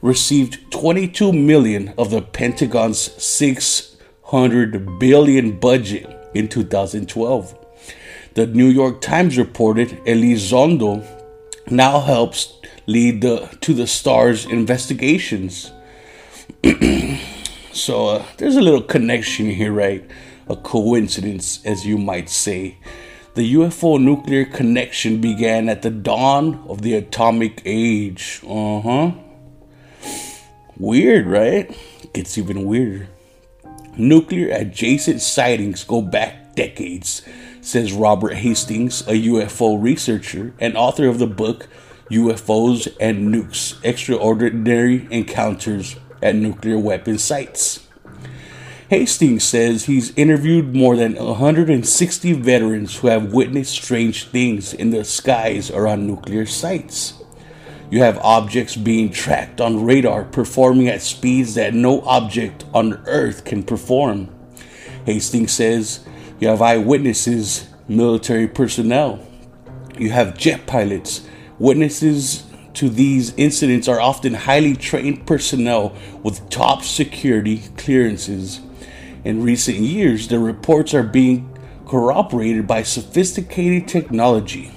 received 0.00 0.70
22 0.70 1.32
million 1.32 1.92
of 1.98 2.12
the 2.12 2.22
Pentagon's 2.22 3.00
600 3.20 5.00
billion 5.00 5.58
budget 5.58 6.08
in 6.34 6.46
2012. 6.46 7.59
The 8.40 8.46
New 8.46 8.68
York 8.68 9.02
Times 9.02 9.36
reported 9.36 9.90
Elizondo 10.06 11.04
now 11.70 12.00
helps 12.00 12.54
lead 12.86 13.20
the 13.20 13.54
to 13.60 13.74
the 13.74 13.86
stars 13.86 14.46
investigations. 14.46 15.70
so 17.72 18.06
uh, 18.06 18.24
there's 18.38 18.56
a 18.56 18.62
little 18.62 18.80
connection 18.80 19.50
here, 19.50 19.74
right? 19.74 20.10
A 20.48 20.56
coincidence, 20.56 21.62
as 21.66 21.84
you 21.84 21.98
might 21.98 22.30
say. 22.30 22.78
The 23.34 23.52
UFO 23.56 24.00
nuclear 24.00 24.46
connection 24.46 25.20
began 25.20 25.68
at 25.68 25.82
the 25.82 25.90
dawn 25.90 26.64
of 26.66 26.80
the 26.80 26.94
atomic 26.94 27.60
age. 27.66 28.40
Uh 28.42 28.80
huh. 28.80 29.10
Weird, 30.78 31.26
right? 31.26 31.76
Gets 32.14 32.38
even 32.38 32.64
weirder. 32.64 33.06
Nuclear 33.98 34.48
adjacent 34.48 35.20
sightings 35.20 35.84
go 35.84 36.00
back 36.00 36.54
decades, 36.54 37.22
says 37.60 37.92
Robert 37.92 38.34
Hastings, 38.34 39.02
a 39.02 39.12
UFO 39.12 39.80
researcher 39.82 40.52
and 40.58 40.76
author 40.76 41.06
of 41.06 41.18
the 41.18 41.26
book 41.26 41.68
UFOs 42.10 42.94
and 42.98 43.32
Nukes 43.32 43.78
Extraordinary 43.84 45.06
Encounters 45.10 45.96
at 46.20 46.34
Nuclear 46.34 46.78
Weapon 46.78 47.18
Sites. 47.18 47.86
Hastings 48.88 49.44
says 49.44 49.84
he's 49.84 50.12
interviewed 50.16 50.74
more 50.74 50.96
than 50.96 51.14
160 51.14 52.32
veterans 52.32 52.96
who 52.96 53.06
have 53.06 53.32
witnessed 53.32 53.70
strange 53.70 54.24
things 54.24 54.74
in 54.74 54.90
the 54.90 55.04
skies 55.04 55.70
around 55.70 56.08
nuclear 56.08 56.44
sites. 56.44 57.14
You 57.88 58.00
have 58.00 58.18
objects 58.18 58.74
being 58.74 59.12
tracked 59.12 59.60
on 59.60 59.84
radar 59.84 60.24
performing 60.24 60.88
at 60.88 61.02
speeds 61.02 61.54
that 61.54 61.74
no 61.74 62.00
object 62.02 62.64
on 62.74 62.94
Earth 63.06 63.44
can 63.44 63.62
perform. 63.62 64.28
Hastings 65.06 65.52
says 65.52 66.04
you 66.40 66.48
have 66.48 66.62
eyewitnesses, 66.62 67.68
military 67.86 68.48
personnel. 68.48 69.24
You 69.98 70.10
have 70.10 70.36
jet 70.36 70.66
pilots. 70.66 71.26
Witnesses 71.58 72.44
to 72.74 72.88
these 72.88 73.34
incidents 73.34 73.86
are 73.88 74.00
often 74.00 74.32
highly 74.32 74.74
trained 74.74 75.26
personnel 75.26 75.94
with 76.22 76.48
top 76.48 76.82
security 76.82 77.58
clearances. 77.76 78.60
In 79.22 79.42
recent 79.42 79.76
years, 79.78 80.28
the 80.28 80.38
reports 80.38 80.94
are 80.94 81.02
being 81.02 81.54
corroborated 81.86 82.66
by 82.66 82.84
sophisticated 82.84 83.86
technology. 83.86 84.72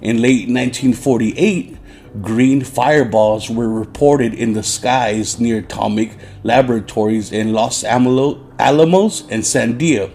In 0.00 0.22
late 0.22 0.48
1948, 0.48 1.76
green 2.22 2.62
fireballs 2.62 3.50
were 3.50 3.68
reported 3.68 4.32
in 4.32 4.52
the 4.52 4.62
skies 4.62 5.40
near 5.40 5.58
atomic 5.58 6.16
laboratories 6.44 7.32
in 7.32 7.52
Los 7.52 7.82
Alamos 7.82 9.22
and 9.22 9.42
Sandia, 9.42 10.12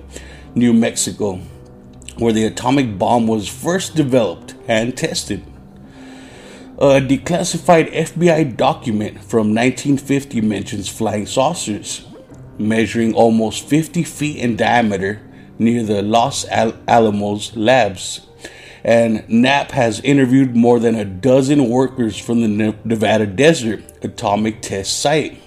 New 0.55 0.73
Mexico, 0.73 1.39
where 2.17 2.33
the 2.33 2.45
atomic 2.45 2.97
bomb 2.97 3.27
was 3.27 3.47
first 3.47 3.95
developed 3.95 4.55
and 4.67 4.95
tested. 4.95 5.43
A 6.77 6.99
declassified 6.99 7.91
FBI 7.93 8.57
document 8.57 9.23
from 9.23 9.53
1950 9.53 10.41
mentions 10.41 10.89
flying 10.89 11.25
saucers 11.25 12.05
measuring 12.57 13.13
almost 13.13 13.67
50 13.67 14.03
feet 14.03 14.37
in 14.37 14.55
diameter 14.55 15.21
near 15.57 15.83
the 15.83 16.01
Los 16.01 16.45
Al- 16.47 16.77
Alamos 16.87 17.55
labs. 17.55 18.21
And 18.83 19.27
Knapp 19.29 19.71
has 19.71 20.01
interviewed 20.01 20.55
more 20.55 20.79
than 20.79 20.95
a 20.95 21.05
dozen 21.05 21.69
workers 21.69 22.17
from 22.17 22.41
the 22.41 22.75
Nevada 22.83 23.25
Desert 23.25 23.83
Atomic 24.03 24.61
Test 24.61 24.99
Site, 24.99 25.41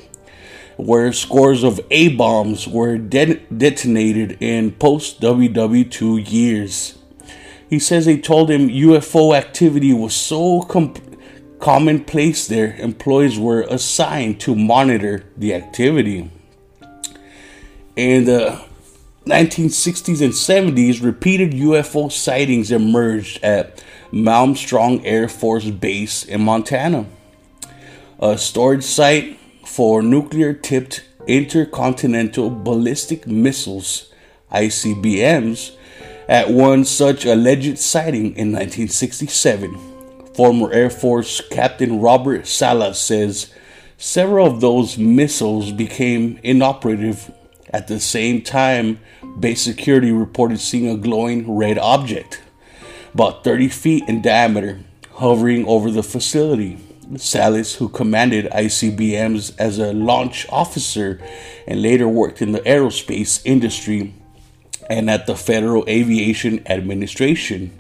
where 0.77 1.13
scores 1.13 1.65
of 1.65 1.81
A 1.91 2.09
bombs 2.09 2.69
were 2.69 2.99
de- 2.99 3.41
detonated 3.57 4.37
in 4.41 4.73
post 4.73 5.21
WW2 5.21 6.31
years. 6.31 6.99
He 7.69 7.79
says 7.79 8.05
they 8.05 8.19
told 8.19 8.51
him 8.51 8.69
UFO 8.69 9.37
activity 9.37 9.93
was 9.93 10.15
so 10.15 10.63
com- 10.63 10.95
commonplace 11.59 12.47
there, 12.47 12.77
employees 12.77 13.39
were 13.39 13.63
assigned 13.63 14.41
to 14.41 14.55
monitor 14.55 15.25
the 15.37 15.55
activity. 15.55 16.31
In 17.97 18.27
the 18.27 18.61
1960s 19.25 20.21
and 20.21 20.33
70s, 20.33 21.03
repeated 21.03 21.53
UFO 21.53 22.13
sightings 22.13 22.71
emerged 22.71 23.43
at 23.43 23.83
Malmstrom 24.13 25.01
Air 25.05 25.29
Force 25.29 25.71
Base 25.71 26.23
in 26.25 26.43
Montana, 26.43 27.07
a 28.21 28.39
storage 28.39 28.85
site 28.85 29.39
for 29.77 30.01
nuclear 30.01 30.55
tipped 30.55 31.05
intercontinental 31.27 32.49
ballistic 32.49 33.27
missiles, 33.27 34.11
ICBMs, 34.51 35.77
at 36.27 36.49
one 36.49 36.83
such 36.83 37.27
alleged 37.27 37.79
sighting 37.79 38.35
in 38.39 38.53
1967. 38.53 40.33
Former 40.35 40.73
Air 40.73 40.89
Force 40.89 41.43
Captain 41.51 42.01
Robert 42.01 42.47
Salas 42.47 42.99
says 42.99 43.53
several 43.99 44.47
of 44.47 44.63
those 44.63 44.97
missiles 44.97 45.73
became 45.73 46.41
inoperative 46.43 47.31
at 47.69 47.87
the 47.87 48.01
same 48.01 48.41
time, 48.41 48.99
base 49.39 49.61
security 49.61 50.11
reported 50.11 50.59
seeing 50.59 50.89
a 50.89 50.97
glowing 50.97 51.55
red 51.55 51.77
object, 51.77 52.41
about 53.13 53.45
30 53.45 53.69
feet 53.69 54.05
in 54.09 54.23
diameter, 54.23 54.81
hovering 55.17 55.67
over 55.67 55.91
the 55.91 56.03
facility. 56.03 56.86
Salas, 57.17 57.77
who 57.77 57.89
commanded 57.89 58.51
ICBMs 58.51 59.55
as 59.59 59.79
a 59.79 59.93
launch 59.93 60.47
officer 60.51 61.21
and 61.67 61.81
later 61.81 62.09
worked 62.09 62.43
in 62.43 62.53
the 62.53 62.61
aerospace 62.61 63.41
industry 63.45 64.13
and 64.91 65.09
at 65.09 65.27
the 65.27 65.37
Federal 65.37 65.85
Aviation 65.89 66.67
Administration, 66.67 67.79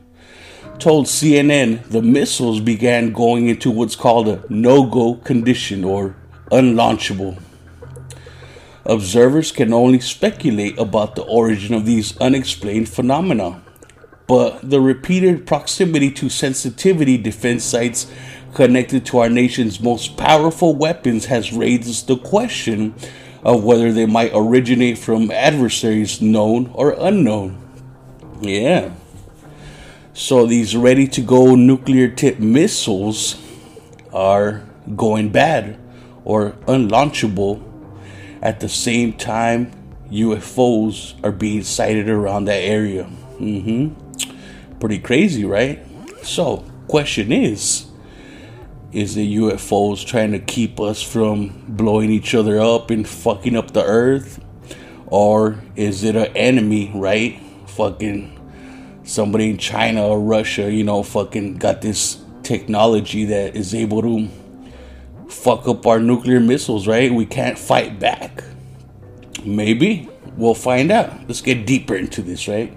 told 0.79 1.07
CNN 1.07 1.83
the 1.89 2.03
missiles 2.03 2.61
began 2.61 3.13
going 3.13 3.49
into 3.49 3.71
what's 3.71 3.97
called 3.97 4.29
a 4.29 4.45
no 4.49 4.85
go 4.85 5.15
condition 5.15 5.85
or 5.85 6.17
unlaunchable. 6.51 7.41
Observers 8.85 9.51
can 9.51 9.73
only 9.73 9.99
speculate 9.99 10.79
about 10.79 11.17
the 11.17 11.23
origin 11.23 11.75
of 11.75 11.87
these 11.87 12.17
unexplained 12.19 12.89
phenomena, 12.89 13.63
but 14.29 14.69
the 14.69 14.81
repeated 14.81 15.47
proximity 15.47 16.11
to 16.11 16.29
sensitivity 16.29 17.17
defense 17.17 17.65
sites 17.65 18.11
connected 18.57 19.05
to 19.05 19.19
our 19.19 19.29
nation's 19.29 19.81
most 19.81 20.17
powerful 20.17 20.75
weapons 20.75 21.27
has 21.27 21.53
raised 21.53 22.07
the 22.07 22.17
question 22.17 22.95
of 23.45 23.63
whether 23.63 23.93
they 23.93 24.07
might 24.07 24.31
originate 24.33 24.97
from 24.97 25.31
adversaries 25.31 26.23
known 26.23 26.71
or 26.73 26.97
unknown. 26.99 27.55
Yeah. 28.41 28.95
So 30.15 30.47
these 30.47 30.75
ready 30.75 31.07
to 31.07 31.21
go 31.21 31.55
nuclear 31.55 32.09
tipped 32.09 32.41
missiles 32.41 33.37
are 34.11 34.65
going 34.97 35.29
bad 35.29 35.79
or 36.25 36.53
unlaunchable 36.67 37.63
at 38.41 38.61
the 38.61 38.71
same 38.71 39.13
time, 39.13 39.71
UFOs 40.11 41.23
are 41.23 41.31
being 41.31 41.63
sighted 41.63 42.09
around 42.09 42.47
that 42.47 42.63
area. 42.63 43.05
Mm-hmm. 43.39 44.79
Pretty 44.79 44.99
crazy, 44.99 45.45
right? 45.45 45.85
So, 46.23 46.65
question 46.89 47.33
is, 47.33 47.87
is 48.97 49.15
the 49.15 49.37
UFOs 49.37 50.07
trying 50.07 50.33
to 50.33 50.39
keep 50.39 50.81
us 50.81 51.03
from 51.03 51.65
blowing 51.69 52.11
each 52.11 52.35
other 52.35 52.59
up 52.59 52.91
and 52.91 53.07
fucking 53.07 53.55
up 53.55 53.73
the 53.73 53.85
earth? 53.85 54.43
Or 55.07 55.61
is 55.77 56.03
it 56.03 56.17
an 56.17 56.35
enemy, 56.35 56.91
right? 56.95 57.39
Fucking 57.67 58.33
somebody 59.05 59.51
in 59.51 59.59
China 59.59 60.07
or 60.07 60.19
Russia, 60.19 60.73
you 60.73 60.83
know, 60.83 61.03
fucking 61.03 61.59
got 61.59 61.83
this 61.83 62.25
technology 62.43 63.27
that 63.27 63.55
is 63.55 63.75
able 63.75 64.01
to 64.01 64.29
fuck 65.29 65.69
up 65.69 65.87
our 65.87 66.01
nuclear 66.01 66.41
missiles, 66.41 66.87
right? 66.89 67.13
We 67.13 67.27
can't 67.27 67.59
fight 67.59 68.01
back. 68.01 68.45
Maybe. 69.45 70.09
We'll 70.39 70.55
find 70.55 70.91
out. 70.91 71.13
Let's 71.29 71.43
get 71.43 71.67
deeper 71.67 71.97
into 71.97 72.23
this, 72.23 72.49
right? 72.49 72.73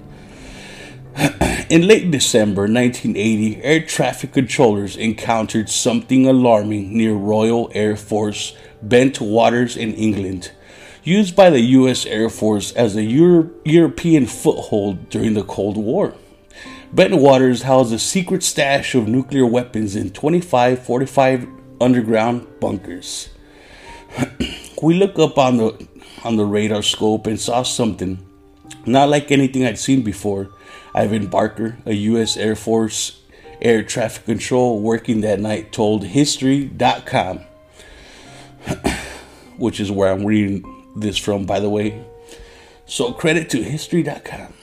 In 1.70 1.88
late 1.88 2.12
December 2.12 2.64
1980, 2.64 3.64
air 3.64 3.86
traffic 3.86 4.34
controllers 4.34 4.96
encountered 4.96 5.70
something 5.70 6.28
alarming 6.28 6.96
near 6.96 7.14
Royal 7.14 7.72
Air 7.74 7.96
Force 7.96 8.56
Bentwaters 8.86 9.76
in 9.76 9.94
England, 9.94 10.52
used 11.04 11.36
by 11.36 11.50
the 11.50 11.62
U.S. 11.62 12.06
Air 12.06 12.30
Force 12.30 12.72
as 12.74 12.96
a 12.96 13.04
Euro- 13.04 13.50
European 13.66 14.26
foothold 14.26 15.10
during 15.10 15.34
the 15.34 15.44
Cold 15.44 15.78
War. 15.78 16.14
Bentwaters 16.94 17.64
housed 17.64 17.94
a 17.94 18.00
secret 18.00 18.44
stash 18.44 18.96
of 18.96 19.08
nuclear 19.08 19.46
weapons 19.46 19.96
in 19.96 20.12
25 20.12 20.84
45 20.84 21.48
underground 21.80 22.48
bunkers. 22.60 23.30
we 24.82 24.96
look 24.96 25.20
up 25.20 25.38
on 25.38 25.58
the 25.58 25.88
on 26.24 26.36
the 26.36 26.46
radar 26.46 26.82
scope 26.82 27.28
and 27.28 27.40
saw 27.40 27.64
something 27.64 28.18
not 28.86 29.10
like 29.10 29.32
anything 29.32 29.66
I'd 29.66 29.78
seen 29.78 30.02
before. 30.02 30.50
Ivan 30.94 31.28
Barker, 31.28 31.78
a 31.86 31.94
U.S. 31.94 32.38
Air 32.38 32.56
Force 32.56 33.22
air 33.62 33.84
traffic 33.84 34.24
control 34.26 34.80
working 34.80 35.22
that 35.22 35.40
night, 35.40 35.72
told 35.74 36.06
History.com. 36.06 37.42
which 39.58 39.80
is 39.80 39.92
where 39.92 40.12
I'm 40.12 40.26
reading 40.26 40.64
this 40.96 41.18
from, 41.18 41.46
by 41.46 41.60
the 41.60 41.70
way. 41.70 42.04
So, 42.86 43.12
credit 43.12 43.50
to 43.52 43.62
history.com. 43.62 44.54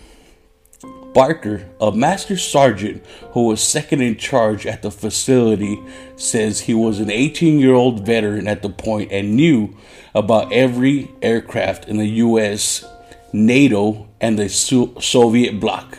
Barker, 1.15 1.69
a 1.81 1.93
master 1.93 2.37
sergeant 2.37 3.05
who 3.31 3.47
was 3.47 3.63
second 3.63 4.03
in 4.03 4.17
charge 4.17 4.67
at 4.67 4.83
the 4.83 4.91
facility, 4.91 5.81
says 6.17 6.63
he 6.63 6.75
was 6.75 6.99
an 6.99 7.11
18 7.11 7.59
year 7.59 7.73
old 7.73 8.05
veteran 8.05 8.49
at 8.49 8.63
the 8.63 8.69
point 8.69 9.13
and 9.13 9.37
knew 9.37 9.75
about 10.15 10.53
every 10.53 11.11
aircraft 11.23 11.89
in 11.89 11.97
the 11.99 12.07
US, 12.07 12.85
NATO, 13.33 14.09
and 14.21 14.39
the 14.39 14.49
Soviet 14.49 15.61
bloc. 15.61 15.99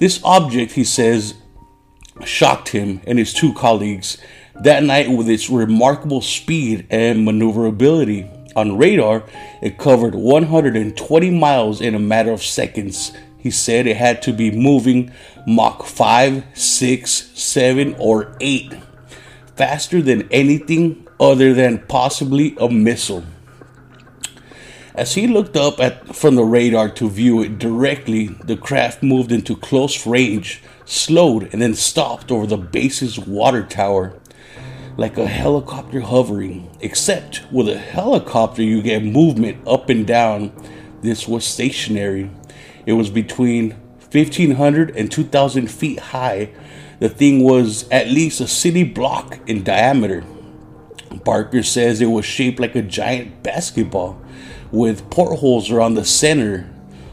This 0.00 0.20
object, 0.24 0.72
he 0.72 0.82
says, 0.82 1.34
shocked 2.24 2.70
him 2.70 3.00
and 3.06 3.18
his 3.18 3.32
two 3.32 3.54
colleagues 3.54 4.18
that 4.54 4.82
night 4.82 5.10
with 5.10 5.28
its 5.28 5.48
remarkable 5.48 6.20
speed 6.20 6.86
and 6.90 7.24
maneuverability. 7.24 8.28
On 8.56 8.76
radar, 8.76 9.22
it 9.62 9.78
covered 9.78 10.16
120 10.16 11.30
miles 11.30 11.80
in 11.80 11.94
a 11.94 12.00
matter 12.00 12.32
of 12.32 12.42
seconds 12.42 13.12
he 13.40 13.50
said 13.50 13.86
it 13.86 13.96
had 13.96 14.20
to 14.22 14.32
be 14.32 14.50
moving 14.50 15.10
Mach 15.46 15.84
5, 15.84 16.44
6, 16.52 17.10
7, 17.34 17.96
or 17.98 18.36
8, 18.40 18.74
faster 19.56 20.02
than 20.02 20.28
anything 20.30 21.08
other 21.18 21.54
than 21.54 21.78
possibly 21.86 22.54
a 22.60 22.68
missile. 22.68 23.24
As 24.94 25.14
he 25.14 25.28
looked 25.28 25.56
up 25.56 25.78
at, 25.78 26.16
from 26.16 26.34
the 26.34 26.44
radar 26.44 26.88
to 26.90 27.08
view 27.08 27.42
it 27.42 27.58
directly, 27.58 28.26
the 28.26 28.56
craft 28.56 29.02
moved 29.02 29.30
into 29.30 29.54
close 29.54 30.04
range, 30.06 30.62
slowed, 30.84 31.48
and 31.52 31.62
then 31.62 31.74
stopped 31.74 32.32
over 32.32 32.46
the 32.46 32.56
base's 32.56 33.18
water 33.18 33.62
tower 33.62 34.18
like 34.96 35.16
a 35.16 35.26
helicopter 35.26 36.00
hovering. 36.00 36.68
Except 36.80 37.42
with 37.52 37.68
a 37.68 37.78
helicopter, 37.78 38.62
you 38.62 38.82
get 38.82 39.04
movement 39.04 39.66
up 39.66 39.88
and 39.88 40.06
down. 40.06 40.52
This 41.02 41.28
was 41.28 41.44
stationary. 41.44 42.30
It 42.84 42.94
was 42.94 43.10
between 43.10 43.70
1,500 44.10 44.96
and 44.96 45.10
2,000 45.10 45.70
feet 45.70 46.00
high. 46.00 46.50
The 46.98 47.08
thing 47.08 47.44
was 47.44 47.88
at 47.90 48.08
least 48.08 48.40
a 48.40 48.48
city 48.48 48.82
block 48.82 49.38
in 49.46 49.62
diameter. 49.62 50.24
Barker 51.24 51.62
says 51.62 52.00
it 52.00 52.06
was 52.06 52.24
shaped 52.24 52.58
like 52.58 52.74
a 52.74 52.82
giant 52.82 53.42
basketball 53.42 54.19
with 54.72 55.08
portholes 55.10 55.70
around 55.70 55.94
the 55.94 56.04
center 56.04 56.68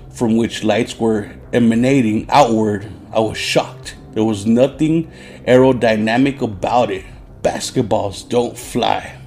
from 0.10 0.38
which 0.38 0.64
lights 0.64 1.00
were 1.00 1.32
emanating 1.54 2.30
outward. 2.30 2.92
I 3.14 3.20
was 3.20 3.38
shocked. 3.38 3.96
There 4.14 4.24
was 4.24 4.46
nothing 4.46 5.12
aerodynamic 5.48 6.42
about 6.42 6.92
it. 6.92 7.06
Basketballs 7.42 8.28
don't 8.28 8.58
fly. 8.58 9.18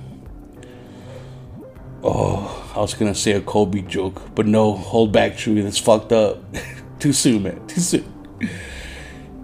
Oh, 2.02 2.72
I 2.74 2.80
was 2.80 2.94
gonna 2.94 3.14
say 3.14 3.32
a 3.32 3.40
Kobe 3.40 3.82
joke, 3.82 4.34
but 4.34 4.46
no, 4.46 4.72
hold 4.74 5.12
back, 5.12 5.32
Chuy. 5.32 5.62
That's 5.62 5.78
fucked 5.78 6.12
up. 6.12 6.42
Too 6.98 7.12
soon, 7.12 7.42
man. 7.44 7.66
Too 7.66 7.80
soon. 7.80 8.20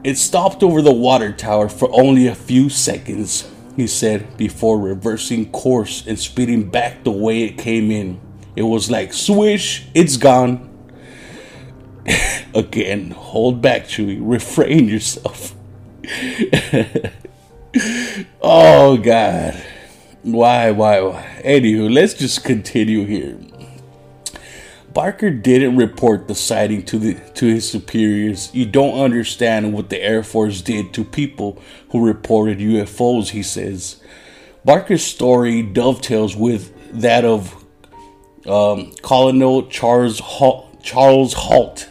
It 0.02 0.18
stopped 0.18 0.62
over 0.62 0.82
the 0.82 0.92
water 0.92 1.32
tower 1.32 1.68
for 1.68 1.88
only 1.92 2.28
a 2.28 2.34
few 2.34 2.68
seconds, 2.68 3.50
he 3.76 3.86
said, 3.86 4.36
before 4.36 4.78
reversing 4.78 5.50
course 5.50 6.06
and 6.06 6.18
speeding 6.18 6.70
back 6.70 7.04
the 7.04 7.10
way 7.10 7.42
it 7.42 7.58
came 7.58 7.90
in. 7.90 8.20
It 8.56 8.62
was 8.62 8.90
like 8.90 9.12
swish, 9.12 9.86
it's 9.94 10.16
gone. 10.16 10.72
Again, 12.54 13.10
hold 13.10 13.60
back, 13.60 13.84
Chuy. 13.84 14.18
Refrain 14.20 14.88
yourself. 14.88 15.54
oh, 18.40 18.96
God. 18.96 19.62
Why, 20.22 20.70
why, 20.70 21.00
why? 21.02 21.40
Anywho, 21.44 21.92
let's 21.92 22.14
just 22.14 22.44
continue 22.44 23.04
here. 23.04 23.38
Barker 24.96 25.30
didn't 25.30 25.76
report 25.76 26.26
the 26.26 26.34
sighting 26.34 26.82
to 26.86 26.98
the 26.98 27.14
to 27.34 27.46
his 27.46 27.68
superiors. 27.68 28.48
You 28.54 28.64
don't 28.64 28.98
understand 28.98 29.74
what 29.74 29.90
the 29.90 30.02
Air 30.02 30.22
Force 30.22 30.62
did 30.62 30.94
to 30.94 31.04
people 31.04 31.62
who 31.90 32.02
reported 32.02 32.60
UFOs, 32.60 33.28
he 33.28 33.42
says. 33.42 34.00
Barker's 34.64 35.04
story 35.04 35.60
dovetails 35.60 36.34
with 36.34 36.72
that 36.98 37.26
of 37.26 37.65
um, 38.48 38.92
Colonel 39.02 39.66
Charles 39.68 40.18
Halt, 40.20 40.82
Charles 40.82 41.32
Halt, 41.32 41.88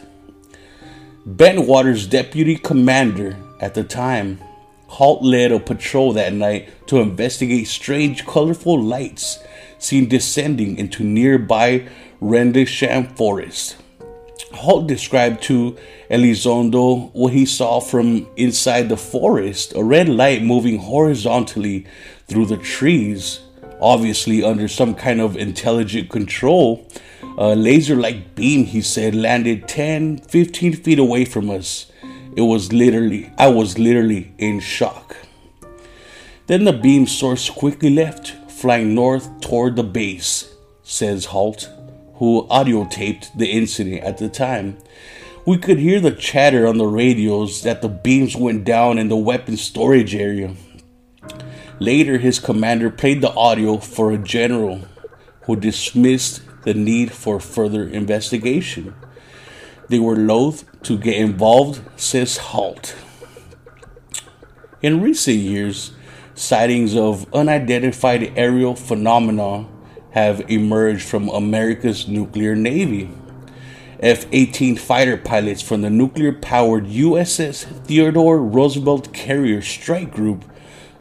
Bentwaters' 1.26 2.08
deputy 2.08 2.56
commander 2.56 3.36
at 3.60 3.74
the 3.74 3.84
time. 3.84 4.40
Halt 4.88 5.22
led 5.22 5.50
a 5.50 5.58
patrol 5.58 6.12
that 6.12 6.32
night 6.32 6.86
to 6.86 7.00
investigate 7.00 7.66
strange, 7.66 8.24
colorful 8.24 8.80
lights 8.80 9.40
seen 9.78 10.08
descending 10.08 10.78
into 10.78 11.04
nearby 11.04 11.86
Rendlesham 12.20 13.08
Forest. 13.08 13.76
Halt 14.52 14.86
described 14.86 15.42
to 15.44 15.76
Elizondo 16.10 17.10
what 17.12 17.32
he 17.32 17.44
saw 17.44 17.80
from 17.80 18.26
inside 18.36 18.88
the 18.88 18.96
forest 18.96 19.74
a 19.74 19.84
red 19.84 20.08
light 20.08 20.42
moving 20.42 20.78
horizontally 20.78 21.84
through 22.26 22.46
the 22.46 22.56
trees, 22.56 23.40
obviously 23.80 24.42
under 24.42 24.68
some 24.68 24.94
kind 24.94 25.20
of 25.20 25.36
intelligent 25.36 26.10
control. 26.10 26.88
A 27.38 27.54
laser 27.54 27.96
like 27.96 28.34
beam, 28.34 28.64
he 28.64 28.80
said, 28.80 29.14
landed 29.14 29.68
10 29.68 30.18
15 30.18 30.72
feet 30.74 30.98
away 30.98 31.24
from 31.24 31.50
us. 31.50 31.90
It 32.36 32.42
was 32.42 32.72
literally, 32.72 33.30
I 33.38 33.48
was 33.48 33.78
literally 33.78 34.32
in 34.38 34.60
shock. 34.60 35.16
Then 36.46 36.64
the 36.64 36.72
beam 36.72 37.06
source 37.06 37.50
quickly 37.50 37.90
left, 37.90 38.34
flying 38.50 38.94
north 38.94 39.40
toward 39.40 39.76
the 39.76 39.82
base, 39.82 40.54
says 40.82 41.26
Halt, 41.26 41.68
who 42.16 42.46
audio 42.48 42.86
taped 42.86 43.36
the 43.36 43.50
incident 43.50 44.02
at 44.02 44.18
the 44.18 44.28
time. 44.28 44.78
We 45.44 45.58
could 45.58 45.78
hear 45.78 46.00
the 46.00 46.12
chatter 46.12 46.66
on 46.66 46.78
the 46.78 46.86
radios 46.86 47.62
that 47.62 47.82
the 47.82 47.88
beams 47.88 48.36
went 48.36 48.64
down 48.64 48.98
in 48.98 49.08
the 49.08 49.16
weapons 49.16 49.60
storage 49.60 50.14
area. 50.14 50.54
Later, 51.78 52.18
his 52.18 52.38
commander 52.38 52.90
played 52.90 53.20
the 53.20 53.34
audio 53.34 53.76
for 53.76 54.10
a 54.10 54.18
general 54.18 54.82
who 55.42 55.56
dismissed 55.56 56.42
the 56.62 56.72
need 56.72 57.12
for 57.12 57.38
further 57.38 57.86
investigation. 57.86 58.94
They 59.88 59.98
were 59.98 60.16
loath 60.16 60.64
to 60.82 60.98
get 60.98 61.16
involved, 61.16 61.82
says 61.96 62.38
Halt. 62.38 62.96
In 64.82 65.02
recent 65.02 65.36
years, 65.36 65.92
sightings 66.34 66.96
of 66.96 67.32
unidentified 67.34 68.32
aerial 68.36 68.74
phenomena 68.74 69.66
have 70.12 70.50
emerged 70.50 71.06
from 71.06 71.28
America's 71.28 72.08
nuclear 72.08 72.56
navy. 72.56 73.10
F 74.00 74.26
18 74.32 74.76
fighter 74.76 75.16
pilots 75.16 75.62
from 75.62 75.82
the 75.82 75.90
nuclear 75.90 76.32
powered 76.32 76.86
USS 76.86 77.64
Theodore 77.84 78.42
Roosevelt 78.42 79.12
Carrier 79.12 79.62
Strike 79.62 80.12
Group 80.12 80.44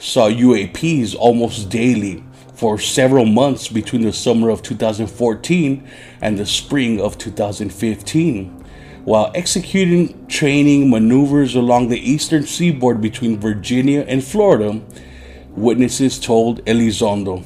saw 0.05 0.29
UAPs 0.29 1.15
almost 1.15 1.69
daily 1.69 2.23
for 2.53 2.77
several 2.77 3.25
months 3.25 3.67
between 3.67 4.03
the 4.03 4.13
summer 4.13 4.49
of 4.49 4.61
2014 4.61 5.89
and 6.21 6.37
the 6.37 6.45
spring 6.45 7.01
of 7.01 7.17
2015 7.17 8.65
while 9.03 9.31
executing 9.33 10.27
training 10.27 10.91
maneuvers 10.91 11.55
along 11.55 11.87
the 11.89 11.99
eastern 11.99 12.43
seaboard 12.45 13.01
between 13.01 13.39
Virginia 13.39 14.01
and 14.07 14.23
Florida, 14.23 14.81
witnesses 15.49 16.19
told 16.19 16.63
Elizondo. 16.65 17.43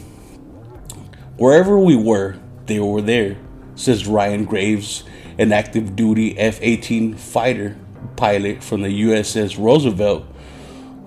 Wherever 1.37 1.77
we 1.77 1.95
were, 1.95 2.37
they 2.65 2.79
were 2.79 3.01
there, 3.01 3.37
says 3.75 4.07
Ryan 4.07 4.45
Graves, 4.45 5.03
an 5.37 5.53
active 5.53 5.95
duty 5.95 6.37
F 6.37 6.59
18 6.61 7.15
fighter 7.15 7.77
pilot 8.15 8.63
from 8.63 8.81
the 8.81 9.03
USS 9.03 9.57
Roosevelt, 9.57 10.25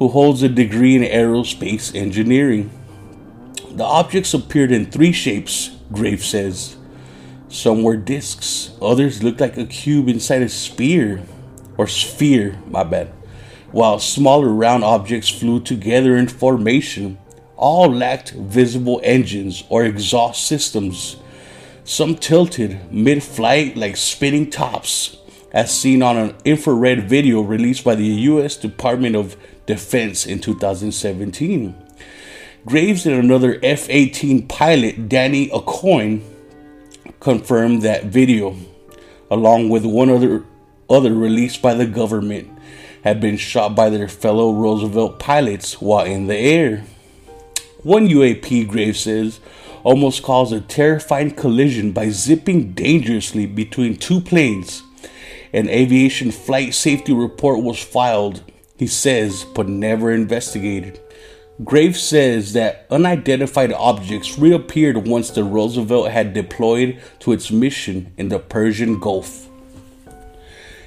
who 0.03 0.09
holds 0.09 0.43
a 0.43 0.49
degree 0.49 0.97
in 0.97 1.03
aerospace 1.03 1.95
engineering. 1.95 2.71
The 3.71 3.85
objects 3.85 4.35
appeared 4.35 4.73
in 4.73 4.91
three 4.91 5.13
shapes, 5.13 5.77
Graves 5.93 6.27
says 6.27 6.77
some 7.53 7.83
were 7.83 7.99
discs, 7.99 8.71
others 8.81 9.23
looked 9.23 9.39
like 9.39 9.59
a 9.59 9.67
cube 9.67 10.09
inside 10.09 10.41
a 10.41 10.49
sphere, 10.49 11.23
or 11.77 11.87
sphere, 11.87 12.59
my 12.67 12.83
bad, 12.83 13.09
while 13.73 13.99
smaller 13.99 14.49
round 14.49 14.83
objects 14.83 15.29
flew 15.29 15.61
together 15.61 16.17
in 16.17 16.29
formation. 16.29 17.19
All 17.57 17.93
lacked 17.93 18.31
visible 18.33 19.03
engines 19.05 19.65
or 19.69 19.85
exhaust 19.85 20.47
systems. 20.47 21.17
Some 21.85 22.17
tilted 22.17 22.91
mid 22.91 23.23
flight 23.23 23.77
like 23.77 23.99
spinning 23.99 24.49
tops, 24.49 25.19
as 25.53 25.79
seen 25.79 26.03
on 26.03 26.17
an 26.17 26.35
infrared 26.47 27.07
video 27.07 27.43
released 27.43 27.85
by 27.85 27.95
the 27.95 28.07
U.S. 28.33 28.57
Department 28.57 29.15
of 29.15 29.37
Defense 29.67 30.27
in 30.27 30.41
2017. 30.41 31.75
Graves 32.65 33.07
and 33.07 33.17
another 33.17 33.59
F 33.63 33.87
18 33.89 34.47
pilot, 34.49 35.09
Danny 35.09 35.49
Aucoin, 35.49 36.23
confirmed 37.21 37.83
that 37.83 38.05
video, 38.05 38.57
along 39.31 39.69
with 39.69 39.85
one 39.85 40.11
other 40.11 40.45
other 40.89 41.15
released 41.15 41.63
by 41.63 41.75
the 41.75 41.87
government, 41.87 42.51
had 43.03 43.21
been 43.21 43.37
shot 43.37 43.75
by 43.75 43.89
their 43.89 44.09
fellow 44.09 44.53
Roosevelt 44.53 45.19
pilots 45.19 45.81
while 45.81 46.05
in 46.05 46.27
the 46.27 46.37
air. 46.37 46.85
One 47.83 48.09
UAP, 48.09 48.69
Graves 48.69 49.01
says, 49.01 49.41
almost 49.83 50.23
caused 50.23 50.53
a 50.53 50.61
terrifying 50.61 51.33
collision 51.33 51.93
by 51.93 52.11
zipping 52.11 52.73
dangerously 52.73 53.47
between 53.47 53.97
two 53.97 54.21
planes. 54.21 54.83
An 55.53 55.69
aviation 55.69 56.31
flight 56.31 56.75
safety 56.75 57.13
report 57.13 57.61
was 57.61 57.83
filed, 57.83 58.43
he 58.83 58.89
says, 58.89 59.45
but 59.45 59.69
never 59.69 60.11
investigated. 60.11 60.99
Graves 61.63 62.03
says 62.03 62.53
that 62.55 62.85
unidentified 62.91 63.73
objects 63.73 64.41
reappeared 64.41 65.07
once 65.07 65.31
the 65.31 65.45
Roosevelt 65.45 66.11
had 66.11 66.35
deployed 66.35 67.01
to 67.21 67.31
its 67.31 67.53
mission 67.53 68.13
in 68.17 68.29
the 68.29 68.41
Persian 68.41 68.99
Gulf. 68.99 69.49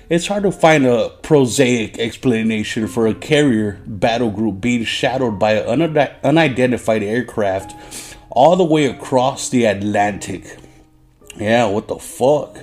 It's 0.09 0.27
hard 0.27 0.43
to 0.43 0.51
find 0.51 0.85
a 0.85 1.07
prosaic 1.21 1.97
explanation 1.97 2.89
for 2.89 3.07
a 3.07 3.13
carrier 3.13 3.79
battle 3.87 4.29
group 4.29 4.59
being 4.59 4.83
shadowed 4.83 5.39
by 5.39 5.53
an 5.53 5.97
unidentified 6.21 7.01
aircraft 7.01 8.17
all 8.29 8.57
the 8.57 8.65
way 8.65 8.87
across 8.87 9.47
the 9.47 9.63
Atlantic. 9.63 10.57
Yeah, 11.37 11.67
what 11.67 11.87
the 11.87 11.99
fuck? 11.99 12.57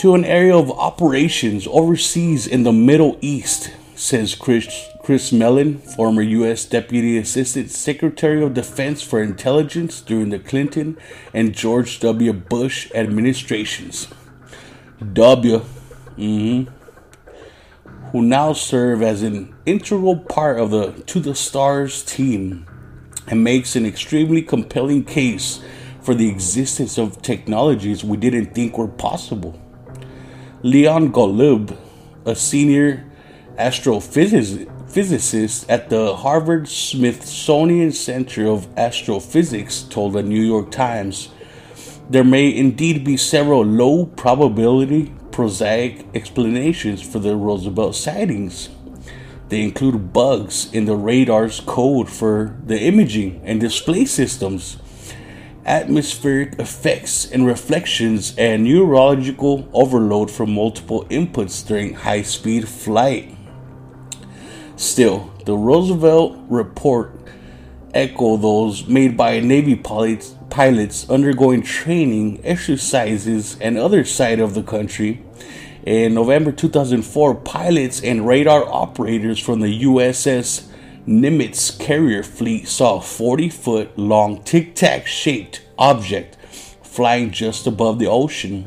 To 0.00 0.14
an 0.14 0.26
area 0.26 0.54
of 0.54 0.70
operations 0.70 1.66
overseas 1.66 2.46
in 2.46 2.64
the 2.64 2.72
Middle 2.72 3.16
East, 3.22 3.70
says 4.00 4.34
Chris, 4.34 4.88
Chris 5.02 5.30
Mellon, 5.30 5.76
former 5.76 6.22
U.S. 6.22 6.64
Deputy 6.64 7.18
Assistant 7.18 7.70
Secretary 7.70 8.42
of 8.42 8.54
Defense 8.54 9.02
for 9.02 9.22
Intelligence 9.22 10.00
during 10.00 10.30
the 10.30 10.38
Clinton 10.38 10.96
and 11.34 11.52
George 11.52 12.00
W. 12.00 12.32
Bush 12.32 12.90
administrations. 12.94 14.08
W 15.12 15.58
mm-hmm, 16.16 16.72
who 18.10 18.22
now 18.22 18.54
serve 18.54 19.02
as 19.02 19.22
an 19.22 19.54
integral 19.66 20.16
part 20.16 20.58
of 20.58 20.70
the 20.70 20.92
To 20.92 21.20
the 21.20 21.34
Stars 21.34 22.02
team 22.02 22.66
and 23.26 23.44
makes 23.44 23.76
an 23.76 23.84
extremely 23.84 24.40
compelling 24.40 25.04
case 25.04 25.60
for 26.00 26.14
the 26.14 26.30
existence 26.30 26.96
of 26.96 27.20
technologies 27.20 28.02
we 28.02 28.16
didn't 28.16 28.54
think 28.54 28.78
were 28.78 28.88
possible. 28.88 29.60
Leon 30.62 31.12
Golub, 31.12 31.76
a 32.24 32.34
senior 32.34 33.09
astrophysicist 33.60 35.66
at 35.68 35.90
the 35.90 36.16
Harvard 36.16 36.68
Smithsonian 36.68 37.92
Center 37.92 38.48
of 38.48 38.66
Astrophysics, 38.78 39.82
told 39.82 40.14
the 40.14 40.22
New 40.22 40.42
York 40.42 40.70
Times 40.70 41.28
there 42.08 42.24
may 42.24 42.48
indeed 42.52 43.04
be 43.04 43.16
several 43.16 43.64
low 43.64 44.06
probability 44.06 45.12
prosaic 45.30 46.04
explanations 46.12 47.02
for 47.02 47.20
the 47.20 47.36
Roosevelt 47.36 47.94
sightings. 47.94 48.68
They 49.48 49.62
include 49.62 50.12
bugs 50.12 50.68
in 50.72 50.86
the 50.86 50.96
radar's 50.96 51.60
code 51.60 52.08
for 52.08 52.56
the 52.64 52.80
imaging 52.80 53.42
and 53.44 53.60
display 53.60 54.06
systems, 54.06 54.78
atmospheric 55.64 56.58
effects 56.58 57.30
and 57.30 57.46
reflections, 57.46 58.34
and 58.36 58.64
neurological 58.64 59.68
overload 59.72 60.30
from 60.30 60.54
multiple 60.54 61.04
inputs 61.10 61.66
during 61.66 61.94
high 61.94 62.22
speed 62.22 62.68
flight. 62.68 63.36
Still, 64.80 65.30
the 65.44 65.54
Roosevelt 65.54 66.38
report 66.48 67.12
echo 67.92 68.38
those 68.38 68.86
made 68.86 69.14
by 69.14 69.38
Navy 69.38 69.76
pilots 69.76 70.34
pilots 70.48 71.08
undergoing 71.10 71.60
training, 71.60 72.40
exercises, 72.44 73.58
and 73.60 73.76
other 73.76 74.06
side 74.06 74.40
of 74.40 74.54
the 74.54 74.62
country. 74.62 75.22
In 75.84 76.14
November 76.14 76.50
2004, 76.50 77.34
pilots 77.34 78.02
and 78.02 78.26
radar 78.26 78.64
operators 78.64 79.38
from 79.38 79.60
the 79.60 79.82
USS 79.82 80.66
Nimitz 81.06 81.78
carrier 81.78 82.22
fleet 82.22 82.66
saw 82.66 82.96
a 82.96 83.02
40 83.02 83.50
foot 83.50 83.98
long 83.98 84.42
tic 84.44 84.74
tac 84.74 85.06
shaped 85.06 85.60
object 85.78 86.38
flying 86.82 87.32
just 87.32 87.66
above 87.66 87.98
the 87.98 88.06
ocean. 88.06 88.64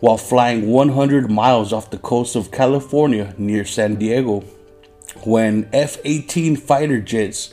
While 0.00 0.16
flying 0.16 0.68
100 0.70 1.30
miles 1.30 1.70
off 1.70 1.90
the 1.90 1.98
coast 1.98 2.34
of 2.34 2.50
California 2.50 3.34
near 3.36 3.66
San 3.66 3.96
Diego, 3.96 4.42
when 5.26 5.68
F 5.72 5.98
18 6.04 6.56
fighter 6.56 7.00
jets 7.00 7.52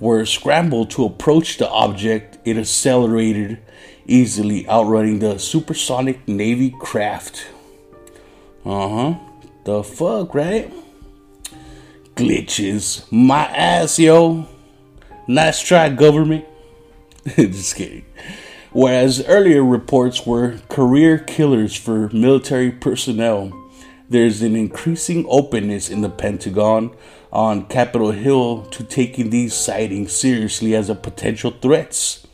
were 0.00 0.24
scrambled 0.24 0.90
to 0.90 1.04
approach 1.04 1.58
the 1.58 1.68
object, 1.68 2.38
it 2.44 2.56
accelerated 2.56 3.58
easily, 4.06 4.68
outrunning 4.68 5.18
the 5.18 5.38
supersonic 5.38 6.26
Navy 6.28 6.74
craft. 6.78 7.46
Uh 8.64 8.88
huh. 8.88 9.14
The 9.64 9.82
fuck, 9.82 10.34
right? 10.34 10.72
Glitches. 12.14 13.04
My 13.10 13.46
ass, 13.46 13.98
yo. 13.98 14.46
Nice 15.26 15.60
try, 15.60 15.88
government. 15.88 16.44
Just 17.36 17.74
kidding. 17.74 18.04
Whereas 18.72 19.24
earlier 19.26 19.64
reports 19.64 20.26
were 20.26 20.58
career 20.68 21.18
killers 21.18 21.74
for 21.74 22.10
military 22.12 22.70
personnel, 22.70 23.50
there's 24.08 24.42
an 24.42 24.54
increasing 24.54 25.26
openness 25.28 25.90
in 25.90 26.00
the 26.00 26.08
Pentagon 26.08 26.94
on 27.32 27.66
Capitol 27.66 28.12
Hill 28.12 28.62
to 28.66 28.84
taking 28.84 29.30
these 29.30 29.52
sightings 29.52 30.12
seriously 30.12 30.74
as 30.76 30.88
a 30.88 30.94
potential 30.94 31.50
threats. 31.50 32.26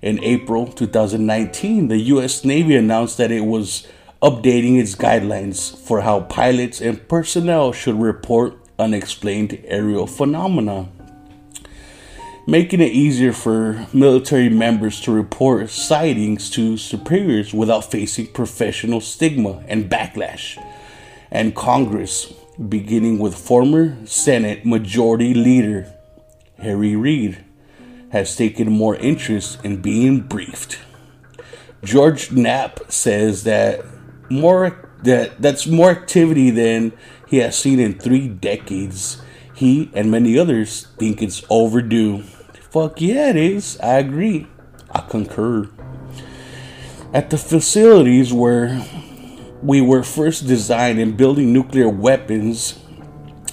In 0.00 0.22
April 0.24 0.66
2019, 0.66 1.88
the 1.88 1.98
US 1.98 2.44
Navy 2.44 2.76
announced 2.76 3.18
that 3.18 3.30
it 3.30 3.44
was 3.44 3.86
updating 4.22 4.80
its 4.80 4.94
guidelines 4.94 5.76
for 5.76 6.00
how 6.00 6.20
pilots 6.20 6.80
and 6.80 7.06
personnel 7.08 7.72
should 7.72 8.00
report 8.00 8.58
unexplained 8.78 9.62
aerial 9.66 10.06
phenomena, 10.06 10.88
making 12.46 12.80
it 12.80 12.90
easier 12.90 13.32
for 13.32 13.86
military 13.92 14.48
members 14.48 15.00
to 15.02 15.12
report 15.12 15.68
sightings 15.68 16.48
to 16.50 16.76
superiors 16.76 17.52
without 17.52 17.90
facing 17.90 18.26
professional 18.28 19.00
stigma 19.00 19.62
and 19.68 19.90
backlash. 19.90 20.58
And 21.32 21.56
Congress 21.56 22.32
beginning 22.68 23.18
with 23.18 23.34
former 23.34 23.96
Senate 24.06 24.64
Majority 24.64 25.34
Leader 25.34 25.92
Harry 26.62 26.94
Reid, 26.94 27.44
has 28.10 28.36
taken 28.36 28.70
more 28.70 28.94
interest 28.96 29.64
in 29.64 29.82
being 29.82 30.20
briefed. 30.20 30.78
George 31.82 32.30
Knapp 32.30 32.80
says 32.90 33.44
that 33.44 33.84
more 34.30 34.88
that 35.02 35.42
that's 35.42 35.66
more 35.66 35.90
activity 35.90 36.50
than 36.50 36.92
he 37.26 37.38
has 37.38 37.58
seen 37.58 37.80
in 37.80 37.98
three 37.98 38.28
decades. 38.28 39.20
He 39.54 39.90
and 39.94 40.10
many 40.10 40.38
others 40.38 40.86
think 40.98 41.20
it's 41.20 41.44
overdue. 41.50 42.22
Fuck 42.70 43.00
yeah, 43.00 43.30
it 43.30 43.36
is. 43.36 43.78
I 43.80 43.98
agree. 43.98 44.46
I 44.90 45.00
concur. 45.00 45.68
At 47.12 47.30
the 47.30 47.38
facilities 47.38 48.32
where 48.32 48.86
we 49.62 49.80
were 49.80 50.02
first 50.02 50.46
designed 50.46 50.98
in 50.98 51.16
building 51.16 51.52
nuclear 51.52 51.88
weapons 51.88 52.78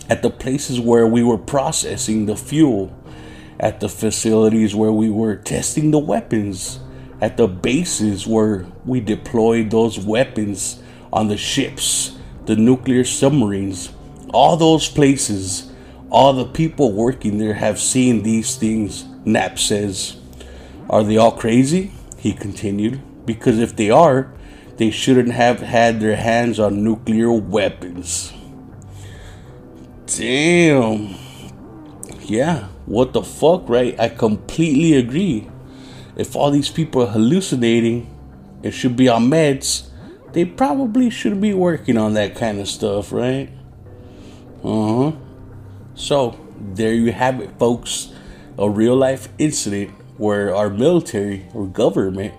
at 0.10 0.24
the 0.24 0.30
places 0.30 0.80
where 0.80 1.06
we 1.06 1.22
were 1.22 1.38
processing 1.38 2.26
the 2.26 2.36
fuel, 2.36 2.96
at 3.60 3.80
the 3.80 3.90
facilities 3.90 4.74
where 4.74 4.92
we 4.92 5.10
were 5.10 5.36
testing 5.36 5.92
the 5.92 6.00
weapons, 6.00 6.80
at 7.22 7.38
the 7.38 7.48
bases 7.48 8.26
where 8.26 8.66
we 8.86 9.00
deployed 9.00 9.70
those 9.70 10.00
weapons 10.00 10.82
on 11.14 11.28
the 11.28 11.38
ships, 11.38 12.18
the 12.46 12.56
nuclear 12.56 13.04
submarines, 13.04 13.94
all 14.34 14.58
those 14.58 14.90
places, 14.90 15.72
all 16.10 16.34
the 16.34 16.46
people 16.46 16.92
working 16.92 17.38
there 17.38 17.54
have 17.54 17.80
seen 17.80 18.24
these 18.24 18.56
things, 18.56 19.06
Knapp 19.26 19.60
says. 19.60 20.16
Are 20.90 21.04
they 21.04 21.18
all 21.18 21.34
crazy? 21.34 21.92
He 22.18 22.34
continued. 22.34 23.00
Because 23.28 23.60
if 23.60 23.76
they 23.76 23.92
are, 23.92 24.34
they 24.80 24.90
shouldn't 24.90 25.34
have 25.34 25.60
had 25.60 26.00
their 26.00 26.16
hands 26.16 26.58
on 26.58 26.86
nuclear 26.86 27.34
weapons. 27.34 28.32
Damn. 30.06 31.16
Yeah, 32.22 32.70
what 32.86 33.12
the 33.12 33.22
fuck, 33.22 33.68
right? 33.68 34.00
I 34.00 34.08
completely 34.08 34.94
agree. 34.94 35.50
If 36.16 36.34
all 36.34 36.50
these 36.50 36.70
people 36.70 37.04
are 37.04 37.12
hallucinating 37.12 38.10
and 38.64 38.74
should 38.74 38.96
be 38.96 39.10
on 39.10 39.30
meds, 39.30 39.90
they 40.32 40.46
probably 40.46 41.10
should 41.10 41.42
be 41.42 41.54
working 41.54 41.98
on 41.98 42.14
that 42.14 42.36
kind 42.36 42.58
of 42.58 42.70
stuff, 42.70 43.12
right? 43.12 43.50
Uh 44.64 45.12
huh. 45.12 45.12
So, 45.94 46.40
there 46.58 46.94
you 46.94 47.12
have 47.12 47.42
it, 47.42 47.52
folks. 47.60 48.14
A 48.58 48.70
real 48.70 48.96
life 48.96 49.28
incident 49.38 49.92
where 50.18 50.56
our 50.56 50.70
military 50.70 51.48
or 51.54 51.68
government 51.68 52.34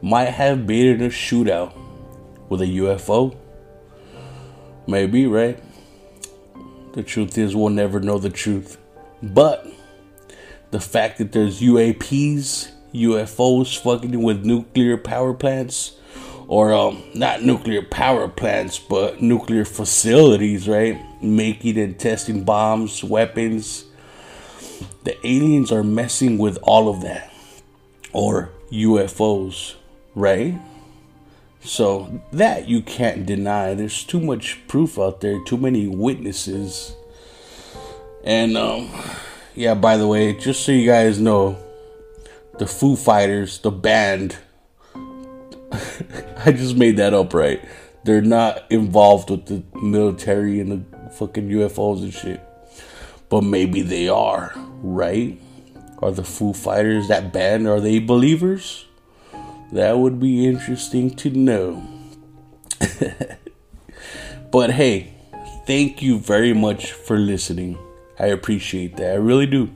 might 0.00 0.30
have 0.30 0.66
been 0.66 0.86
in 0.86 1.02
a 1.02 1.08
shootout 1.08 1.72
with 2.48 2.62
a 2.62 2.66
UFO. 2.66 3.36
Maybe, 4.86 5.26
right? 5.26 5.62
The 6.92 7.02
truth 7.02 7.36
is, 7.36 7.54
we'll 7.54 7.68
never 7.68 8.00
know 8.00 8.18
the 8.18 8.30
truth. 8.30 8.78
But 9.22 9.66
the 10.70 10.80
fact 10.80 11.18
that 11.18 11.32
there's 11.32 11.60
UAPs, 11.60 12.70
UFOs 12.94 13.78
fucking 13.78 14.22
with 14.22 14.44
nuclear 14.44 14.96
power 14.96 15.34
plants, 15.34 15.96
or 16.46 16.72
um, 16.72 17.02
not 17.14 17.42
nuclear 17.42 17.82
power 17.82 18.26
plants, 18.26 18.78
but 18.78 19.20
nuclear 19.20 19.64
facilities, 19.64 20.66
right? 20.66 20.98
Making 21.22 21.78
and 21.78 21.98
testing 21.98 22.44
bombs, 22.44 23.04
weapons. 23.04 23.84
the 25.04 25.14
aliens 25.26 25.70
are 25.70 25.82
messing 25.82 26.38
with 26.38 26.58
all 26.62 26.88
of 26.88 27.02
that, 27.02 27.32
or 28.12 28.50
UFOs, 28.72 29.74
right? 30.14 30.58
So 31.60 32.22
that 32.32 32.68
you 32.68 32.82
can't 32.82 33.26
deny. 33.26 33.74
There's 33.74 34.04
too 34.04 34.20
much 34.20 34.60
proof 34.68 34.98
out 34.98 35.20
there, 35.20 35.42
too 35.44 35.56
many 35.56 35.86
witnesses. 35.86 36.94
And 38.24 38.56
um 38.56 38.90
yeah, 39.54 39.74
by 39.74 39.96
the 39.96 40.06
way, 40.06 40.34
just 40.34 40.64
so 40.64 40.72
you 40.72 40.86
guys 40.86 41.18
know, 41.18 41.58
the 42.58 42.66
Foo 42.66 42.96
Fighters, 42.96 43.58
the 43.58 43.70
band 43.70 44.38
I 46.44 46.52
just 46.52 46.76
made 46.76 46.96
that 46.96 47.14
up, 47.14 47.34
right? 47.34 47.62
They're 48.04 48.22
not 48.22 48.70
involved 48.70 49.30
with 49.30 49.46
the 49.46 49.62
military 49.78 50.60
and 50.60 50.72
the 50.72 51.10
fucking 51.10 51.48
UFOs 51.48 52.02
and 52.02 52.12
shit. 52.12 52.40
But 53.28 53.42
maybe 53.42 53.82
they 53.82 54.08
are, 54.08 54.52
right? 54.82 55.38
Are 55.98 56.10
the 56.10 56.24
Foo 56.24 56.52
Fighters, 56.52 57.08
that 57.08 57.32
band, 57.32 57.66
are 57.66 57.80
they 57.80 57.98
believers? 57.98 58.86
That 59.72 59.98
would 59.98 60.18
be 60.18 60.46
interesting 60.46 61.10
to 61.16 61.30
know. 61.30 61.82
but 64.50 64.70
hey, 64.70 65.12
thank 65.66 66.00
you 66.00 66.18
very 66.18 66.54
much 66.54 66.92
for 66.92 67.18
listening. 67.18 67.78
I 68.18 68.26
appreciate 68.26 68.96
that. 68.96 69.12
I 69.12 69.16
really 69.16 69.46
do. 69.46 69.70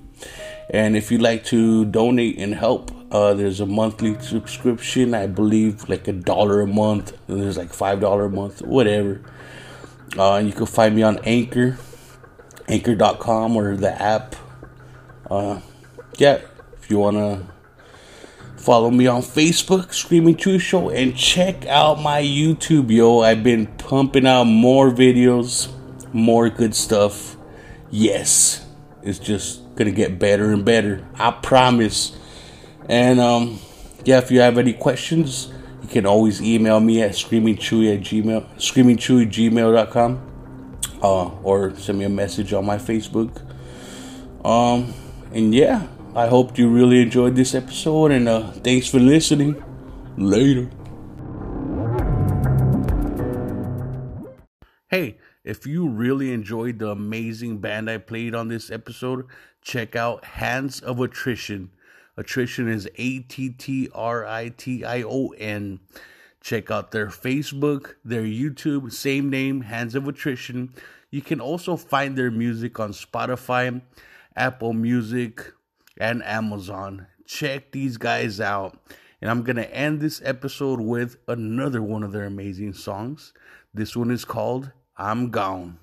And 0.71 0.97
if 0.97 1.13
you'd 1.13 1.21
like 1.21 1.45
to 1.47 1.85
donate 1.85 2.39
and 2.39 2.55
help, 2.55 2.91
uh, 3.13 3.35
there's 3.35 3.61
a 3.61 3.67
monthly 3.67 4.19
subscription. 4.21 5.15
I 5.15 5.27
believe 5.27 5.89
like 5.89 6.09
a 6.09 6.13
dollar 6.13 6.63
a 6.63 6.67
month. 6.67 7.13
And 7.29 7.43
there's 7.43 7.59
like 7.59 7.73
five 7.73 8.01
dollar 8.01 8.25
a 8.25 8.31
month, 8.31 8.63
whatever. 8.63 9.21
Uh, 10.17 10.43
you 10.45 10.53
can 10.53 10.67
find 10.67 10.97
me 10.97 11.03
on 11.03 11.19
Anchor, 11.25 11.79
Anchor.com 12.69 13.57
or 13.57 13.77
the 13.77 13.93
app. 14.01 14.37
Uh, 15.31 15.61
yeah, 16.17 16.41
if 16.81 16.91
you 16.91 16.99
wanna 16.99 17.47
follow 18.63 18.93
me 18.93 19.09
on 19.09 19.23
Facebook, 19.23 19.93
Screaming 19.93 20.37
Chuy 20.37 20.61
Show, 20.61 20.89
and 20.89 21.17
check 21.17 21.67
out 21.67 22.01
my 22.01 22.23
YouTube, 22.23 22.91
yo. 22.91 23.21
I've 23.21 23.43
been 23.43 23.67
pumping 23.67 24.25
out 24.25 24.45
more 24.45 24.93
videos, 24.93 25.69
more 26.13 26.49
good 26.49 26.77
stuff. 26.77 27.37
Yes, 27.91 28.65
it's 29.03 29.19
just 29.19 29.75
gonna 29.75 29.91
get 29.91 30.21
better 30.21 30.53
and 30.53 30.65
better. 30.65 31.05
I 31.17 31.33
promise. 31.33 32.17
And 32.89 33.19
um, 33.19 33.59
yeah, 34.05 34.19
if 34.19 34.31
you 34.31 34.41
have 34.41 34.59
any 34.59 34.75
questions, 34.75 35.53
you 35.83 35.89
can 35.89 36.07
always 36.07 36.41
email 36.41 36.79
me 36.79 37.03
at 37.03 37.13
screamingchuy 37.13 37.97
at 37.97 38.01
gmail 38.03 38.47
screamingchuy 38.57 39.27
gmail.com 39.27 40.21
uh, 41.03 41.29
or 41.43 41.75
send 41.77 41.99
me 41.99 42.05
a 42.05 42.09
message 42.09 42.53
on 42.53 42.65
my 42.65 42.77
Facebook. 42.77 43.43
Um, 44.45 44.95
and 45.33 45.53
yeah, 45.53 45.89
I 46.15 46.27
hope 46.27 46.59
you 46.59 46.69
really 46.69 47.01
enjoyed 47.01 47.37
this 47.37 47.55
episode 47.55 48.11
and 48.11 48.29
uh, 48.29 48.51
thanks 48.51 48.87
for 48.87 48.99
listening. 48.99 49.65
Later. 50.19 50.69
Hey, 54.89 55.17
if 55.43 55.67
you 55.67 55.89
really 55.89 56.31
enjoyed 56.31 56.81
the 56.81 56.91
amazing 56.91 57.59
band 57.59 57.89
I 57.89 57.97
played 57.97 58.35
on 58.35 58.49
this 58.49 58.71
episode, 58.71 59.25
check 59.63 59.97
out 59.97 60.23
Hands 60.27 60.79
of 60.81 61.01
Attrition. 61.01 61.71
Attrition 62.19 62.69
is 62.69 62.87
A 62.97 63.21
T 63.21 63.49
T 63.49 63.89
R 63.95 64.27
I 64.27 64.51
T 64.51 64.85
I 64.85 65.03
O 65.05 65.29
N. 65.29 65.81
Check 66.43 66.71
out 66.71 66.91
their 66.91 67.07
Facebook, 67.07 67.95
their 68.05 68.25
YouTube, 68.25 68.93
same 68.93 69.31
name, 69.31 69.63
Hands 69.63 69.95
of 69.95 70.07
Attrition. 70.07 70.75
You 71.11 71.23
can 71.23 71.41
also 71.41 71.75
find 71.77 72.19
their 72.19 72.31
music 72.31 72.79
on 72.79 72.93
Spotify, 72.93 73.81
Apple 74.37 74.75
Music, 74.75 75.55
and 75.99 76.23
Amazon. 76.25 77.07
Check 77.27 77.73
these 77.73 77.97
guys 77.97 78.41
out. 78.41 78.79
And 79.21 79.31
I'm 79.31 79.43
going 79.43 79.57
to 79.57 79.75
end 79.75 80.01
this 80.01 80.21
episode 80.25 80.81
with 80.81 81.17
another 81.29 81.81
one 81.83 82.03
of 82.03 82.13
their 82.13 82.25
amazing 82.25 82.73
songs. 82.73 83.33
This 83.73 83.97
one 83.97 84.11
is 84.11 84.25
called 84.25 84.73
I'm 84.97 85.31
Gone. 85.31 85.79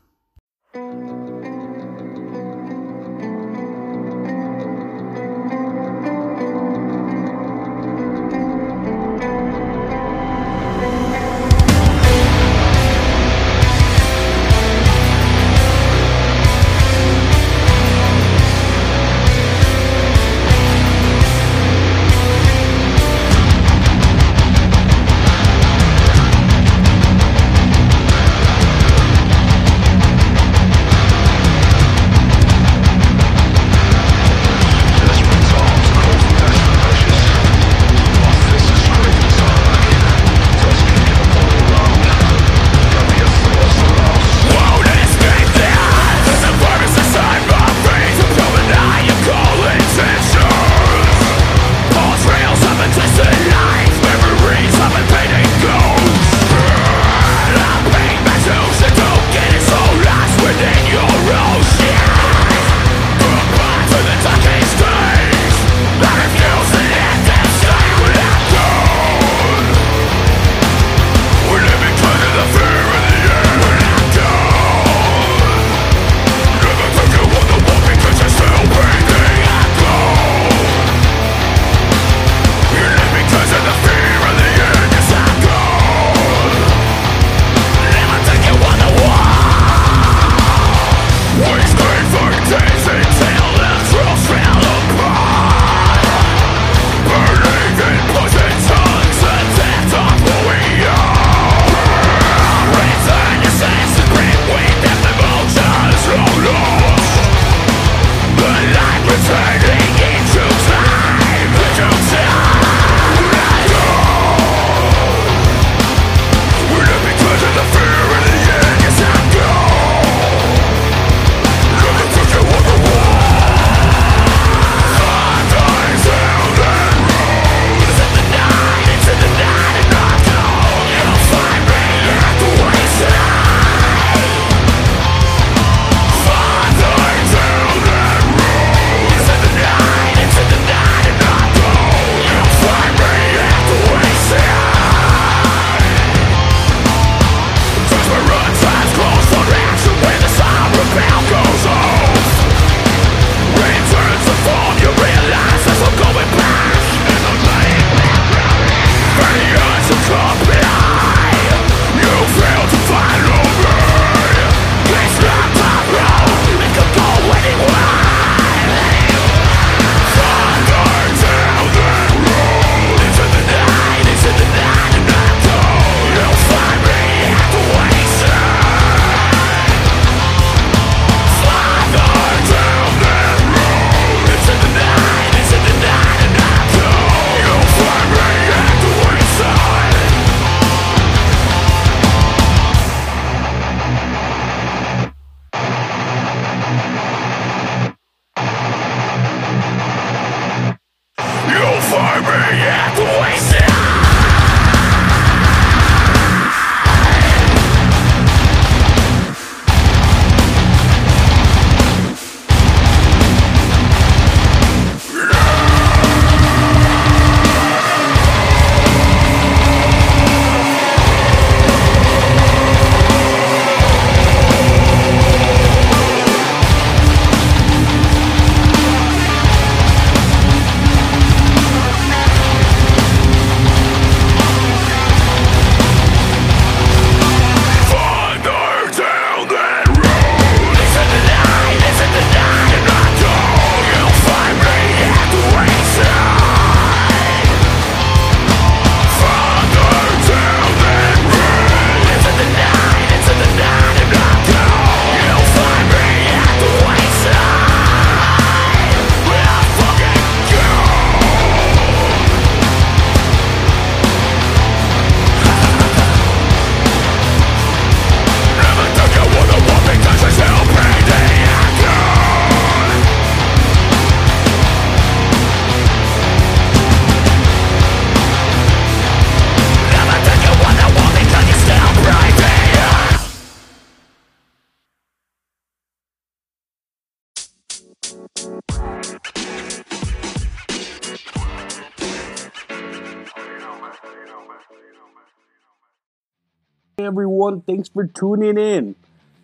Everyone. 297.09 297.61
Thanks 297.61 297.89
for 297.89 298.05
tuning 298.05 298.59
in. 298.59 298.93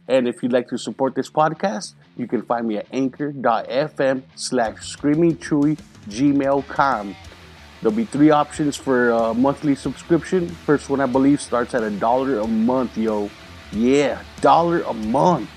And 0.08 0.28
if 0.28 0.44
you'd 0.44 0.54
like 0.54 0.68
to 0.70 0.78
support 0.78 1.16
this 1.16 1.32
podcast, 1.32 1.96
you 2.16 2.28
can 2.28 2.44
find 2.44 2.68
me 2.68 2.78
at 2.78 2.86
anchor.fm 2.92 4.22
slash 4.36 4.76
screamingchuy 4.96 5.80
gmail.com. 6.08 7.16
There'll 7.82 7.98
be 7.98 8.06
three 8.06 8.30
options 8.30 8.76
for 8.76 9.10
a 9.10 9.34
monthly 9.34 9.74
subscription. 9.74 10.48
First 10.48 10.92
one, 10.92 11.02
I 11.02 11.08
believe, 11.08 11.42
starts 11.42 11.74
at 11.74 11.82
a 11.82 11.90
dollar 11.90 12.38
a 12.38 12.46
month, 12.46 13.00
yo. 13.00 13.32
Yeah, 13.72 14.22
dollar 14.42 14.82
a 14.82 14.94
month. 14.94 15.50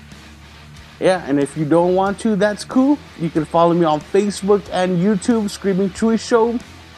Yeah, 0.99 1.23
and 1.27 1.39
if 1.39 1.55
you 1.55 1.63
don't 1.63 1.93
want 1.93 2.19
to, 2.21 2.35
that's 2.35 2.65
cool. 2.65 2.97
You 3.19 3.29
can 3.29 3.45
follow 3.45 3.75
me 3.75 3.85
on 3.85 4.01
Facebook 4.01 4.67
and 4.71 4.97
YouTube, 4.97 5.51
Screaming 5.51 5.91
Chuy 5.91 6.19
Show, 6.19 6.57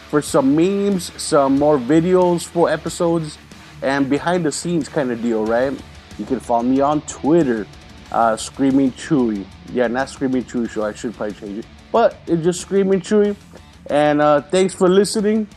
for 0.09 0.21
some 0.21 0.55
memes, 0.55 1.11
some 1.21 1.59
more 1.59 1.77
videos, 1.77 2.45
full 2.45 2.69
episodes, 2.69 3.37
and 3.81 4.09
behind 4.09 4.45
the 4.45 4.51
scenes 4.51 4.87
kind 4.89 5.11
of 5.11 5.21
deal, 5.21 5.45
right? 5.45 5.73
You 6.17 6.25
can 6.25 6.39
follow 6.39 6.63
me 6.63 6.81
on 6.81 7.01
Twitter, 7.01 7.65
uh, 8.11 8.37
Screaming 8.37 8.91
Chuy. 8.91 9.45
Yeah, 9.71 9.87
not 9.87 10.09
Screaming 10.09 10.43
Chuy 10.43 10.69
Show. 10.69 10.83
I 10.83 10.93
should 10.93 11.15
probably 11.15 11.35
change 11.35 11.59
it, 11.59 11.65
but 11.91 12.17
it's 12.27 12.43
just 12.43 12.61
Screaming 12.61 13.01
Chuy. 13.01 13.35
And 13.87 14.21
uh, 14.21 14.41
thanks 14.41 14.73
for 14.73 14.87
listening. 14.87 15.47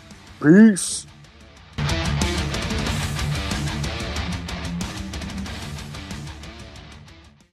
Peace. 0.40 1.06